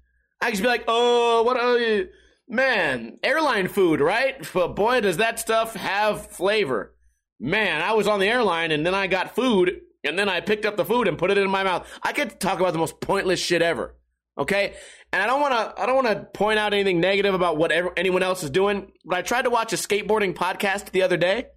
I 0.42 0.46
could 0.46 0.54
just 0.54 0.64
be 0.64 0.68
like, 0.68 0.84
oh, 0.88 1.44
what 1.44 1.58
are 1.58 1.78
you? 1.78 2.10
Man, 2.48 3.18
airline 3.24 3.70
food, 3.70 4.02
right? 4.02 4.36
But 4.54 4.76
boy, 4.76 5.02
does 5.02 5.18
that 5.18 5.40
stuff 5.40 5.76
have 5.76 6.28
flavor. 6.28 6.94
Man, 7.40 7.82
I 7.82 7.94
was 7.94 8.08
on 8.08 8.20
the 8.20 8.28
airline 8.28 8.72
and 8.72 8.86
then 8.86 8.94
I 8.94 9.08
got 9.08 9.36
food 9.36 9.82
and 10.04 10.20
then 10.20 10.30
I 10.30 10.42
picked 10.42 10.66
up 10.66 10.76
the 10.76 10.86
food 10.86 11.08
and 11.08 11.18
put 11.18 11.32
it 11.32 11.38
in 11.38 11.50
my 11.50 11.64
mouth. 11.64 11.88
I 12.04 12.12
could 12.12 12.40
talk 12.40 12.60
about 12.60 12.74
the 12.74 12.80
most 12.80 13.00
pointless 13.00 13.40
shit 13.40 13.62
ever. 13.62 13.96
Okay? 14.38 14.74
And 15.12 15.22
I 15.22 15.28
don't 15.28 15.42
want 15.42 15.54
to 15.54 15.82
I 15.82 15.86
don't 15.86 16.04
want 16.04 16.08
to 16.08 16.26
point 16.38 16.60
out 16.60 16.74
anything 16.74 17.00
negative 17.00 17.34
about 17.34 17.58
what 17.58 17.72
anyone 17.98 18.24
else 18.24 18.44
is 18.44 18.50
doing, 18.50 18.92
but 19.06 19.18
I 19.18 19.22
tried 19.22 19.44
to 19.44 19.50
watch 19.50 19.72
a 19.74 19.76
skateboarding 19.76 20.34
podcast 20.34 20.92
the 20.92 21.04
other 21.04 21.18
day. 21.18 21.48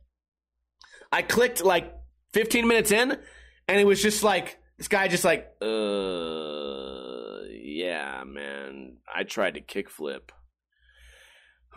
I 1.11 1.23
clicked 1.23 1.65
like 1.65 1.93
15 2.37 2.69
minutes 2.69 2.91
in, 2.91 3.17
and 3.67 3.81
it 3.81 3.87
was 3.87 4.03
just 4.03 4.23
like 4.23 4.59
this 4.77 4.89
guy 4.89 5.09
just 5.09 5.25
like, 5.25 5.47
uh, 5.63 7.41
yeah, 7.51 8.25
man, 8.27 8.99
I 9.13 9.23
tried 9.23 9.55
to 9.55 9.63
kickflip. 9.63 10.33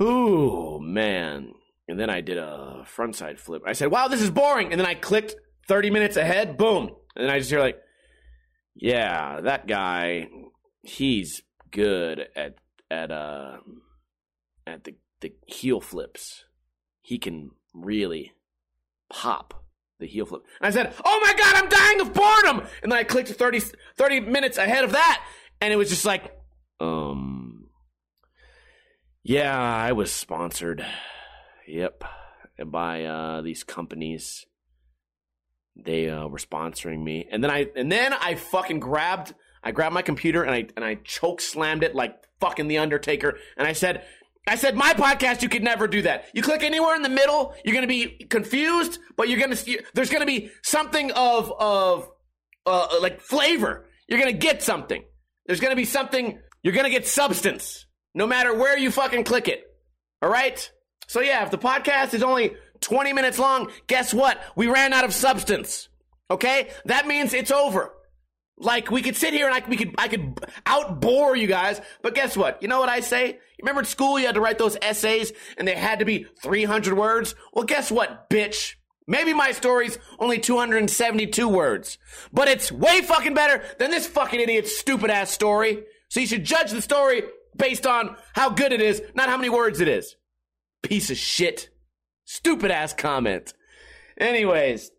Ooh, 0.01 0.77
man. 0.81 1.53
And 1.87 1.97
then 1.97 2.09
I 2.09 2.19
did 2.19 2.37
a 2.37 2.85
frontside 2.93 3.39
flip. 3.39 3.61
I 3.65 3.71
said, 3.71 3.89
wow, 3.89 4.09
this 4.09 4.21
is 4.21 4.31
boring. 4.31 4.71
And 4.71 4.77
then 4.77 4.85
I 4.85 4.95
clicked 4.95 5.33
30 5.69 5.91
minutes 5.91 6.17
ahead, 6.17 6.57
boom. 6.57 6.89
And 7.15 7.23
then 7.23 7.29
I 7.29 7.39
just 7.39 7.49
hear 7.49 7.61
like, 7.61 7.79
yeah, 8.75 9.39
that 9.39 9.65
guy, 9.65 10.27
he's 10.81 11.41
good 11.71 12.27
at 12.35 12.55
at 12.91 13.11
uh 13.11 13.59
at 14.67 14.83
the 14.83 14.95
the 15.21 15.31
heel 15.47 15.79
flips. 15.79 16.43
He 17.01 17.17
can 17.17 17.51
really 17.73 18.33
pop 19.09 19.63
the 19.99 20.07
heel 20.07 20.25
flip. 20.25 20.43
And 20.59 20.67
I 20.67 20.71
said, 20.71 20.93
"Oh 21.05 21.19
my 21.21 21.33
god, 21.33 21.55
I'm 21.55 21.69
dying 21.69 22.01
of 22.01 22.13
boredom." 22.13 22.67
And 22.81 22.91
then 22.91 22.99
I 22.99 23.03
clicked 23.03 23.29
30 23.29 23.59
30 23.95 24.21
minutes 24.21 24.57
ahead 24.57 24.83
of 24.83 24.93
that, 24.93 25.23
and 25.61 25.71
it 25.71 25.75
was 25.75 25.89
just 25.89 26.05
like, 26.05 26.35
um 26.79 27.67
yeah, 29.23 29.59
I 29.59 29.91
was 29.91 30.11
sponsored. 30.11 30.85
Yep, 31.67 32.03
by 32.65 33.03
uh 33.03 33.41
these 33.41 33.63
companies 33.63 34.45
they 35.75 36.09
uh, 36.09 36.27
were 36.27 36.39
sponsoring 36.39 37.03
me, 37.03 37.27
and 37.31 37.43
then 37.43 37.51
I 37.51 37.67
and 37.75 37.91
then 37.91 38.13
I 38.13 38.35
fucking 38.35 38.79
grabbed 38.79 39.33
I 39.63 39.71
grabbed 39.71 39.93
my 39.93 40.01
computer 40.01 40.43
and 40.43 40.53
I 40.53 40.67
and 40.75 40.83
I 40.83 40.95
choke 40.95 41.41
slammed 41.41 41.83
it 41.83 41.93
like 41.95 42.15
fucking 42.39 42.67
the 42.67 42.77
Undertaker, 42.77 43.37
and 43.57 43.67
I 43.67 43.73
said. 43.73 44.05
I 44.47 44.55
said 44.55 44.75
my 44.75 44.93
podcast 44.93 45.41
you 45.43 45.49
could 45.49 45.63
never 45.63 45.87
do 45.87 46.01
that. 46.03 46.25
You 46.33 46.41
click 46.41 46.63
anywhere 46.63 46.95
in 46.95 47.01
the 47.01 47.09
middle, 47.09 47.53
you're 47.63 47.73
going 47.73 47.87
to 47.87 47.87
be 47.87 48.25
confused, 48.29 48.99
but 49.15 49.29
you're 49.29 49.37
going 49.37 49.51
to 49.51 49.55
see 49.55 49.79
there's 49.93 50.09
going 50.09 50.21
to 50.21 50.25
be 50.25 50.51
something 50.63 51.11
of 51.11 51.51
of 51.59 52.09
uh, 52.65 52.87
like 53.01 53.21
flavor. 53.21 53.85
You're 54.07 54.19
going 54.19 54.31
to 54.31 54.37
get 54.37 54.63
something. 54.63 55.03
There's 55.45 55.59
going 55.59 55.71
to 55.71 55.75
be 55.75 55.85
something. 55.85 56.39
You're 56.63 56.73
going 56.73 56.85
to 56.85 56.91
get 56.91 57.07
substance, 57.07 57.85
no 58.13 58.27
matter 58.27 58.53
where 58.53 58.77
you 58.77 58.91
fucking 58.91 59.23
click 59.23 59.47
it. 59.47 59.63
All 60.21 60.29
right. 60.29 60.69
So 61.07 61.21
yeah, 61.21 61.43
if 61.43 61.51
the 61.51 61.57
podcast 61.57 62.13
is 62.13 62.23
only 62.23 62.55
20 62.81 63.13
minutes 63.13 63.39
long, 63.39 63.71
guess 63.87 64.13
what? 64.13 64.41
We 64.55 64.67
ran 64.67 64.93
out 64.93 65.05
of 65.05 65.13
substance. 65.13 65.89
Okay? 66.29 66.69
That 66.85 67.07
means 67.07 67.33
it's 67.33 67.51
over. 67.51 67.93
Like 68.59 68.91
we 68.91 69.01
could 69.01 69.15
sit 69.15 69.33
here 69.33 69.47
and 69.47 69.55
I, 69.55 69.67
we 69.67 69.77
could 69.77 69.95
I 69.97 70.09
could 70.09 70.35
outbore 70.65 71.39
you 71.39 71.47
guys, 71.47 71.81
but 72.01 72.13
guess 72.13 72.35
what? 72.35 72.61
You 72.61 72.67
know 72.67 72.79
what 72.79 72.89
I 72.89 72.99
say? 72.99 73.39
Remember 73.61 73.81
at 73.81 73.87
school 73.87 74.19
you 74.19 74.25
had 74.25 74.35
to 74.35 74.41
write 74.41 74.57
those 74.57 74.77
essays 74.81 75.31
and 75.57 75.67
they 75.67 75.75
had 75.75 75.99
to 75.99 76.05
be 76.05 76.25
300 76.41 76.93
words? 76.93 77.35
Well, 77.53 77.65
guess 77.65 77.89
what, 77.89 78.29
bitch? 78.29 78.75
Maybe 79.07 79.33
my 79.33 79.53
story's 79.53 79.97
only 80.19 80.39
272 80.39 81.47
words, 81.47 81.97
but 82.31 82.47
it's 82.47 82.71
way 82.71 83.01
fucking 83.01 83.33
better 83.33 83.63
than 83.79 83.89
this 83.89 84.05
fucking 84.05 84.39
idiot's 84.39 84.77
stupid 84.77 85.09
ass 85.09 85.31
story. 85.31 85.83
So 86.09 86.19
you 86.19 86.27
should 86.27 86.43
judge 86.43 86.71
the 86.71 86.81
story 86.81 87.23
based 87.55 87.87
on 87.87 88.17
how 88.33 88.49
good 88.49 88.71
it 88.71 88.81
is, 88.81 89.01
not 89.15 89.29
how 89.29 89.37
many 89.37 89.49
words 89.49 89.79
it 89.79 89.87
is. 89.87 90.15
Piece 90.83 91.09
of 91.09 91.17
shit. 91.17 91.69
Stupid 92.25 92.71
ass 92.71 92.93
comment. 92.93 93.53
Anyways, 94.19 94.91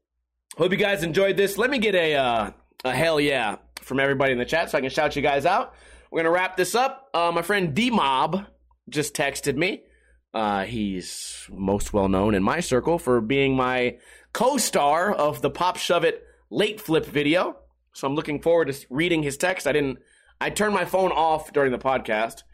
hope 0.56 0.72
you 0.72 0.78
guys 0.78 1.04
enjoyed 1.04 1.36
this. 1.36 1.56
Let 1.56 1.70
me 1.70 1.78
get 1.78 1.94
a 1.94 2.16
uh, 2.16 2.50
a 2.84 2.94
hell 2.94 3.20
yeah 3.20 3.56
from 3.80 4.00
everybody 4.00 4.32
in 4.32 4.38
the 4.38 4.44
chat 4.44 4.70
so 4.70 4.78
I 4.78 4.80
can 4.80 4.90
shout 4.90 5.16
you 5.16 5.22
guys 5.22 5.46
out. 5.46 5.74
We're 6.10 6.20
gonna 6.20 6.30
wrap 6.30 6.56
this 6.56 6.74
up. 6.74 7.08
Uh, 7.14 7.30
my 7.32 7.42
friend 7.42 7.74
D 7.74 7.90
Mob 7.90 8.46
just 8.88 9.14
texted 9.14 9.56
me. 9.56 9.82
Uh, 10.32 10.64
he's 10.64 11.46
most 11.50 11.92
well 11.92 12.08
known 12.08 12.34
in 12.34 12.42
my 12.42 12.60
circle 12.60 12.98
for 12.98 13.20
being 13.20 13.56
my 13.56 13.98
co-star 14.32 15.12
of 15.12 15.42
the 15.42 15.50
Pop 15.50 15.76
Shove 15.76 16.04
It 16.04 16.24
late 16.50 16.80
flip 16.80 17.06
video. 17.06 17.56
So 17.92 18.06
I'm 18.06 18.14
looking 18.14 18.40
forward 18.40 18.72
to 18.72 18.86
reading 18.90 19.22
his 19.22 19.36
text. 19.36 19.66
I 19.66 19.72
didn't. 19.72 19.98
I 20.40 20.50
turned 20.50 20.74
my 20.74 20.84
phone 20.84 21.12
off 21.12 21.52
during 21.52 21.72
the 21.72 21.78
podcast. 21.78 22.44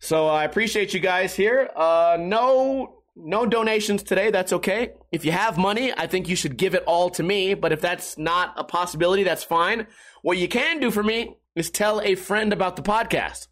So 0.00 0.28
I 0.28 0.44
appreciate 0.44 0.92
you 0.92 1.00
guys 1.00 1.34
here. 1.34 1.70
Uh, 1.74 2.16
no 2.20 2.97
no 3.18 3.46
donations 3.46 4.02
today. 4.02 4.30
That's 4.30 4.52
okay. 4.52 4.92
If 5.10 5.24
you 5.24 5.32
have 5.32 5.58
money, 5.58 5.92
I 5.92 6.06
think 6.06 6.28
you 6.28 6.36
should 6.36 6.56
give 6.56 6.74
it 6.74 6.84
all 6.86 7.10
to 7.10 7.22
me. 7.22 7.54
But 7.54 7.72
if 7.72 7.80
that's 7.80 8.16
not 8.16 8.54
a 8.56 8.64
possibility, 8.64 9.24
that's 9.24 9.44
fine. 9.44 9.86
What 10.22 10.38
you 10.38 10.48
can 10.48 10.80
do 10.80 10.90
for 10.90 11.02
me 11.02 11.36
is 11.54 11.70
tell 11.70 12.00
a 12.00 12.14
friend 12.14 12.52
about 12.52 12.76
the 12.76 12.82
podcast. 12.82 13.48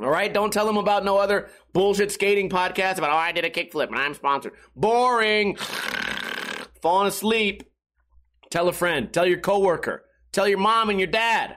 All 0.00 0.10
right. 0.10 0.32
Don't 0.32 0.52
tell 0.52 0.66
them 0.66 0.76
about 0.76 1.04
no 1.04 1.16
other 1.16 1.48
bullshit 1.72 2.12
skating 2.12 2.50
podcast 2.50 2.98
about, 2.98 3.10
oh, 3.10 3.16
I 3.16 3.32
did 3.32 3.44
a 3.44 3.50
kickflip 3.50 3.88
and 3.88 3.96
I'm 3.96 4.14
sponsored. 4.14 4.52
Boring. 4.74 5.56
Falling 6.82 7.08
asleep. 7.08 7.62
Tell 8.50 8.68
a 8.68 8.72
friend. 8.72 9.12
Tell 9.12 9.26
your 9.26 9.40
coworker. 9.40 10.04
Tell 10.32 10.46
your 10.46 10.58
mom 10.58 10.90
and 10.90 11.00
your 11.00 11.06
dad. 11.06 11.56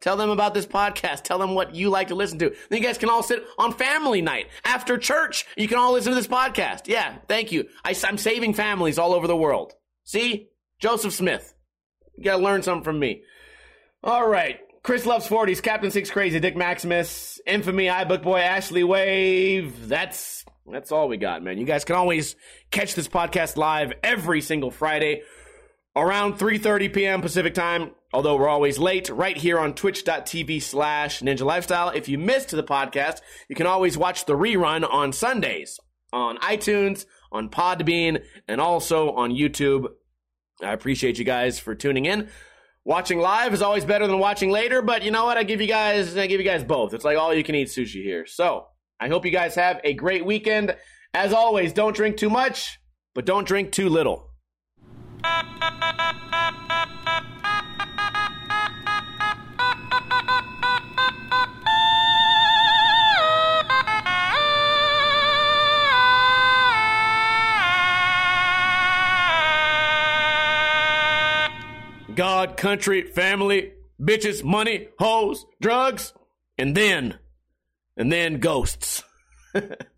Tell 0.00 0.16
them 0.16 0.30
about 0.30 0.54
this 0.54 0.66
podcast. 0.66 1.22
Tell 1.24 1.38
them 1.38 1.54
what 1.54 1.74
you 1.74 1.90
like 1.90 2.08
to 2.08 2.14
listen 2.14 2.38
to. 2.38 2.50
Then 2.68 2.80
you 2.80 2.86
guys 2.86 2.98
can 2.98 3.10
all 3.10 3.22
sit 3.22 3.44
on 3.58 3.72
family 3.72 4.22
night 4.22 4.46
after 4.64 4.96
church. 4.96 5.46
You 5.56 5.66
can 5.66 5.78
all 5.78 5.92
listen 5.92 6.12
to 6.12 6.16
this 6.16 6.28
podcast. 6.28 6.86
Yeah, 6.86 7.16
thank 7.28 7.50
you. 7.50 7.68
I, 7.84 7.94
am 8.04 8.18
saving 8.18 8.54
families 8.54 8.98
all 8.98 9.12
over 9.12 9.26
the 9.26 9.36
world. 9.36 9.74
See? 10.04 10.48
Joseph 10.78 11.12
Smith. 11.12 11.54
You 12.16 12.24
gotta 12.24 12.42
learn 12.42 12.62
something 12.62 12.84
from 12.84 12.98
me. 13.00 13.22
All 14.04 14.28
right. 14.28 14.60
Chris 14.84 15.04
loves 15.04 15.28
40s. 15.28 15.60
Captain 15.60 15.90
Six 15.90 16.10
Crazy. 16.10 16.38
Dick 16.38 16.56
Maximus. 16.56 17.40
Infamy. 17.46 17.86
iBook 17.86 18.22
Boy. 18.22 18.38
Ashley 18.38 18.84
Wave. 18.84 19.88
That's 19.88 20.44
that's 20.70 20.92
all 20.92 21.08
we 21.08 21.16
got, 21.16 21.42
man. 21.42 21.58
You 21.58 21.64
guys 21.64 21.84
can 21.84 21.96
always 21.96 22.36
catch 22.70 22.94
this 22.94 23.08
podcast 23.08 23.56
live 23.56 23.92
every 24.02 24.40
single 24.40 24.70
Friday 24.70 25.22
around 25.96 26.34
3.30 26.34 26.92
p.m. 26.92 27.22
Pacific 27.22 27.54
time, 27.54 27.90
although 28.12 28.36
we're 28.36 28.48
always 28.48 28.78
late, 28.78 29.08
right 29.08 29.36
here 29.36 29.58
on 29.58 29.74
twitch.tv 29.74 30.62
slash 30.62 31.20
ninja 31.20 31.42
lifestyle. 31.42 31.90
If 31.90 32.08
you 32.08 32.18
missed 32.18 32.50
the 32.50 32.62
podcast, 32.62 33.20
you 33.48 33.56
can 33.56 33.66
always 33.66 33.98
watch 33.98 34.24
the 34.24 34.34
rerun 34.34 34.88
on 34.88 35.12
Sundays 35.12 35.78
on 36.12 36.38
iTunes, 36.38 37.04
on 37.30 37.48
Podbean, 37.48 38.22
and 38.46 38.60
also 38.60 39.12
on 39.12 39.30
YouTube. 39.30 39.86
I 40.62 40.72
appreciate 40.72 41.18
you 41.18 41.24
guys 41.24 41.58
for 41.58 41.74
tuning 41.74 42.06
in. 42.06 42.28
Watching 42.84 43.18
live 43.18 43.52
is 43.52 43.60
always 43.60 43.84
better 43.84 44.06
than 44.06 44.18
watching 44.18 44.50
later, 44.50 44.80
but 44.80 45.02
you 45.02 45.10
know 45.10 45.26
what? 45.26 45.36
I 45.36 45.42
give 45.42 45.60
you 45.60 45.66
guys, 45.66 46.16
I 46.16 46.26
give 46.26 46.40
you 46.40 46.46
guys 46.46 46.64
both. 46.64 46.94
It's 46.94 47.04
like 47.04 47.18
all 47.18 47.34
you 47.34 47.44
can 47.44 47.54
eat 47.54 47.68
sushi 47.68 48.02
here. 48.02 48.24
So 48.24 48.66
I 48.98 49.08
hope 49.08 49.26
you 49.26 49.30
guys 49.30 49.54
have 49.56 49.80
a 49.84 49.92
great 49.92 50.24
weekend. 50.24 50.74
As 51.12 51.32
always, 51.32 51.72
don't 51.72 51.94
drink 51.94 52.16
too 52.16 52.30
much, 52.30 52.78
but 53.14 53.26
don't 53.26 53.46
drink 53.46 53.72
too 53.72 53.88
little. 53.88 54.30
God, 72.18 72.56
country, 72.56 73.02
family, 73.02 73.74
bitches, 74.02 74.42
money, 74.42 74.88
hoes, 74.98 75.46
drugs, 75.60 76.12
and 76.58 76.76
then, 76.76 77.16
and 77.96 78.10
then 78.10 78.40
ghosts. 78.40 79.04